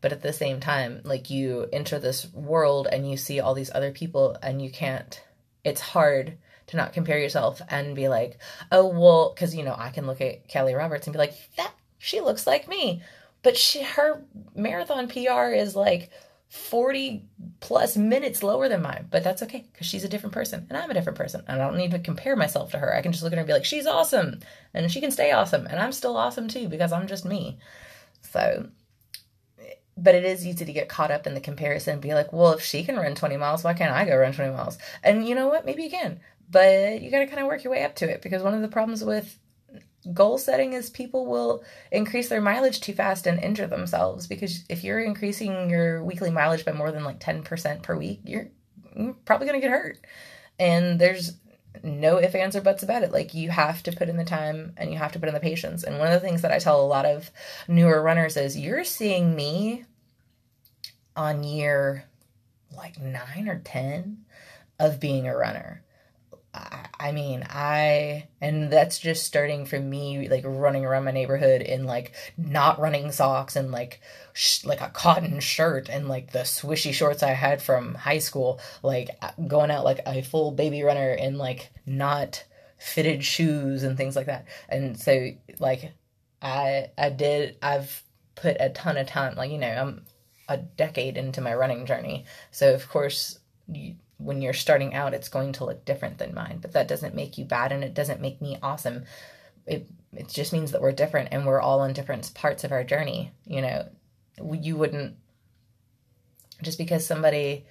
But 0.00 0.12
at 0.12 0.22
the 0.22 0.32
same 0.32 0.60
time, 0.60 1.00
like 1.04 1.30
you 1.30 1.68
enter 1.72 1.98
this 1.98 2.32
world 2.32 2.88
and 2.90 3.10
you 3.10 3.16
see 3.16 3.40
all 3.40 3.54
these 3.54 3.70
other 3.74 3.92
people 3.92 4.36
and 4.42 4.62
you 4.62 4.70
can't, 4.70 5.22
it's 5.62 5.80
hard 5.80 6.38
to 6.68 6.76
not 6.76 6.92
compare 6.92 7.18
yourself 7.18 7.60
and 7.68 7.96
be 7.96 8.08
like, 8.08 8.38
oh, 8.72 8.86
well, 8.86 9.32
because, 9.34 9.54
you 9.54 9.64
know, 9.64 9.74
I 9.76 9.90
can 9.90 10.06
look 10.06 10.20
at 10.20 10.48
Kelly 10.48 10.74
Roberts 10.74 11.06
and 11.06 11.12
be 11.12 11.18
like, 11.18 11.34
that, 11.56 11.72
she 11.98 12.20
looks 12.20 12.46
like 12.46 12.68
me. 12.68 13.02
But 13.42 13.56
she, 13.56 13.82
her 13.82 14.22
marathon 14.54 15.08
PR 15.08 15.52
is 15.52 15.74
like 15.74 16.10
40 16.50 17.24
plus 17.60 17.96
minutes 17.96 18.42
lower 18.42 18.68
than 18.68 18.82
mine, 18.82 19.06
but 19.10 19.22
that's 19.22 19.42
okay 19.42 19.66
because 19.72 19.86
she's 19.86 20.04
a 20.04 20.08
different 20.08 20.34
person 20.34 20.66
and 20.68 20.76
I'm 20.76 20.90
a 20.90 20.94
different 20.94 21.16
person. 21.16 21.42
And 21.46 21.60
I 21.60 21.66
don't 21.66 21.76
need 21.76 21.92
to 21.92 21.98
compare 21.98 22.36
myself 22.36 22.72
to 22.72 22.78
her. 22.78 22.94
I 22.94 23.02
can 23.02 23.12
just 23.12 23.22
look 23.22 23.32
at 23.32 23.36
her 23.36 23.40
and 23.40 23.46
be 23.46 23.52
like, 23.52 23.64
she's 23.64 23.86
awesome 23.86 24.40
and 24.74 24.90
she 24.90 25.00
can 25.00 25.10
stay 25.10 25.30
awesome. 25.30 25.66
And 25.66 25.78
I'm 25.78 25.92
still 25.92 26.16
awesome 26.16 26.48
too 26.48 26.68
because 26.68 26.92
I'm 26.92 27.06
just 27.06 27.24
me. 27.24 27.58
So, 28.22 28.68
but 30.02 30.14
it 30.14 30.24
is 30.24 30.46
easy 30.46 30.64
to 30.64 30.72
get 30.72 30.88
caught 30.88 31.10
up 31.10 31.26
in 31.26 31.34
the 31.34 31.40
comparison 31.40 31.94
and 31.94 32.02
be 32.02 32.14
like, 32.14 32.32
well, 32.32 32.52
if 32.52 32.62
she 32.62 32.82
can 32.82 32.96
run 32.96 33.14
20 33.14 33.36
miles, 33.36 33.62
why 33.62 33.74
can't 33.74 33.94
I 33.94 34.04
go 34.04 34.16
run 34.16 34.32
20 34.32 34.52
miles? 34.52 34.78
And 35.02 35.28
you 35.28 35.34
know 35.34 35.48
what? 35.48 35.66
Maybe 35.66 35.82
you 35.82 35.90
can, 35.90 36.20
but 36.50 37.00
you 37.00 37.10
got 37.10 37.20
to 37.20 37.26
kind 37.26 37.40
of 37.40 37.46
work 37.46 37.62
your 37.62 37.72
way 37.72 37.84
up 37.84 37.94
to 37.96 38.10
it 38.10 38.22
because 38.22 38.42
one 38.42 38.54
of 38.54 38.62
the 38.62 38.68
problems 38.68 39.04
with 39.04 39.38
goal 40.14 40.38
setting 40.38 40.72
is 40.72 40.88
people 40.88 41.26
will 41.26 41.62
increase 41.92 42.28
their 42.28 42.40
mileage 42.40 42.80
too 42.80 42.94
fast 42.94 43.26
and 43.26 43.42
injure 43.42 43.66
themselves 43.66 44.26
because 44.26 44.64
if 44.68 44.82
you're 44.82 45.00
increasing 45.00 45.68
your 45.68 46.02
weekly 46.02 46.30
mileage 46.30 46.64
by 46.64 46.72
more 46.72 46.90
than 46.90 47.04
like 47.04 47.20
10% 47.20 47.82
per 47.82 47.96
week 47.96 48.20
you're, 48.24 48.48
probably 49.24 49.46
going 49.46 49.60
to 49.60 49.64
get 49.64 49.70
hurt 49.70 49.98
and 50.58 50.98
there's 50.98 51.36
no 51.84 52.18
ifs 52.18 52.34
ands 52.34 52.56
or 52.56 52.60
buts 52.60 52.82
about 52.82 53.04
it 53.04 53.12
like 53.12 53.34
you 53.34 53.48
have 53.48 53.82
to 53.82 53.92
put 53.92 54.08
in 54.08 54.16
the 54.16 54.24
time 54.24 54.72
and 54.76 54.90
you 54.90 54.98
have 54.98 55.12
to 55.12 55.18
put 55.20 55.28
in 55.28 55.34
the 55.34 55.40
patience 55.40 55.84
and 55.84 55.98
one 55.98 56.08
of 56.08 56.12
the 56.12 56.26
things 56.26 56.42
that 56.42 56.50
i 56.50 56.58
tell 56.58 56.80
a 56.80 56.86
lot 56.86 57.06
of 57.06 57.30
newer 57.68 58.02
runners 58.02 58.36
is 58.36 58.58
you're 58.58 58.82
seeing 58.82 59.36
me 59.36 59.84
on 61.16 61.44
year 61.44 62.04
like 62.76 63.00
9 63.00 63.48
or 63.48 63.58
10 63.58 64.24
of 64.78 65.00
being 65.00 65.26
a 65.26 65.36
runner 65.36 65.82
I, 66.52 67.12
mean, 67.12 67.44
I, 67.48 68.28
and 68.40 68.72
that's 68.72 68.98
just 68.98 69.24
starting 69.24 69.66
from 69.66 69.88
me, 69.88 70.28
like 70.28 70.42
running 70.44 70.84
around 70.84 71.04
my 71.04 71.12
neighborhood 71.12 71.62
in 71.62 71.84
like 71.84 72.12
not 72.36 72.80
running 72.80 73.12
socks 73.12 73.54
and 73.54 73.70
like, 73.70 74.00
sh- 74.32 74.64
like 74.64 74.80
a 74.80 74.88
cotton 74.88 75.38
shirt 75.40 75.88
and 75.88 76.08
like 76.08 76.32
the 76.32 76.40
swishy 76.40 76.92
shorts 76.92 77.22
I 77.22 77.30
had 77.30 77.62
from 77.62 77.94
high 77.94 78.18
school, 78.18 78.60
like 78.82 79.10
uh, 79.22 79.30
going 79.46 79.70
out 79.70 79.84
like 79.84 80.00
a 80.06 80.22
full 80.22 80.50
baby 80.50 80.82
runner 80.82 81.12
in 81.12 81.38
like 81.38 81.70
not 81.86 82.44
fitted 82.78 83.24
shoes 83.24 83.84
and 83.84 83.96
things 83.96 84.16
like 84.16 84.26
that. 84.26 84.46
And 84.68 84.98
so, 84.98 85.30
like, 85.60 85.92
I, 86.42 86.90
I 86.98 87.10
did, 87.10 87.58
I've 87.62 88.02
put 88.34 88.56
a 88.58 88.70
ton 88.70 88.96
of 88.96 89.06
time, 89.06 89.36
like, 89.36 89.50
you 89.52 89.58
know, 89.58 89.68
I'm 89.68 90.04
a 90.50 90.58
decade 90.58 91.16
into 91.16 91.40
my 91.40 91.54
running 91.54 91.86
journey. 91.86 92.26
So, 92.50 92.74
of 92.74 92.88
course, 92.88 93.38
you, 93.68 93.94
when 94.18 94.42
you're 94.42 94.52
starting 94.52 94.94
out, 94.94 95.14
it's 95.14 95.28
going 95.28 95.52
to 95.52 95.64
look 95.64 95.84
different 95.84 96.18
than 96.18 96.34
mine. 96.34 96.58
But 96.60 96.72
that 96.72 96.88
doesn't 96.88 97.14
make 97.14 97.38
you 97.38 97.44
bad 97.44 97.72
and 97.72 97.82
it 97.82 97.94
doesn't 97.94 98.20
make 98.20 98.42
me 98.42 98.58
awesome. 98.62 99.04
It 99.66 99.88
it 100.12 100.28
just 100.28 100.52
means 100.52 100.72
that 100.72 100.82
we're 100.82 100.92
different 100.92 101.28
and 101.30 101.46
we're 101.46 101.60
all 101.60 101.84
in 101.84 101.92
different 101.92 102.34
parts 102.34 102.64
of 102.64 102.72
our 102.72 102.82
journey. 102.82 103.32
You 103.46 103.62
know, 103.62 103.88
you 104.52 104.76
wouldn't 104.76 105.14
just 106.62 106.78
because 106.78 107.06
somebody 107.06 107.64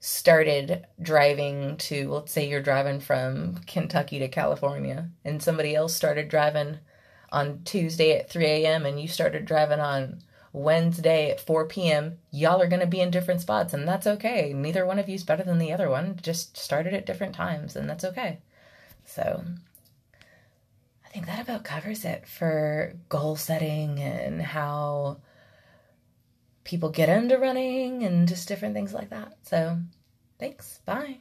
started 0.00 0.86
driving 1.00 1.76
to 1.76 2.10
let's 2.10 2.32
say 2.32 2.48
you're 2.48 2.60
driving 2.60 3.00
from 3.00 3.58
Kentucky 3.66 4.18
to 4.18 4.28
California 4.28 5.08
and 5.24 5.42
somebody 5.42 5.76
else 5.76 5.94
started 5.94 6.28
driving 6.28 6.78
on 7.30 7.62
Tuesday 7.64 8.18
at 8.18 8.28
3 8.28 8.44
a.m. 8.44 8.84
and 8.84 9.00
you 9.00 9.06
started 9.06 9.44
driving 9.44 9.78
on 9.78 10.20
Wednesday 10.52 11.30
at 11.30 11.40
4 11.40 11.66
p.m., 11.66 12.18
y'all 12.30 12.60
are 12.60 12.68
going 12.68 12.80
to 12.80 12.86
be 12.86 13.00
in 13.00 13.10
different 13.10 13.40
spots, 13.40 13.72
and 13.72 13.86
that's 13.86 14.06
okay. 14.06 14.52
Neither 14.52 14.84
one 14.84 14.98
of 14.98 15.08
you 15.08 15.14
is 15.14 15.24
better 15.24 15.44
than 15.44 15.58
the 15.58 15.72
other 15.72 15.88
one. 15.88 16.18
Just 16.22 16.56
started 16.56 16.92
at 16.94 17.06
different 17.06 17.34
times, 17.34 17.76
and 17.76 17.88
that's 17.88 18.04
okay. 18.04 18.40
So, 19.04 19.44
I 21.04 21.08
think 21.08 21.26
that 21.26 21.40
about 21.40 21.64
covers 21.64 22.04
it 22.04 22.26
for 22.26 22.94
goal 23.08 23.36
setting 23.36 24.00
and 24.00 24.42
how 24.42 25.18
people 26.64 26.90
get 26.90 27.08
into 27.08 27.38
running 27.38 28.02
and 28.02 28.28
just 28.28 28.48
different 28.48 28.74
things 28.74 28.92
like 28.92 29.10
that. 29.10 29.34
So, 29.42 29.78
thanks. 30.38 30.80
Bye. 30.84 31.18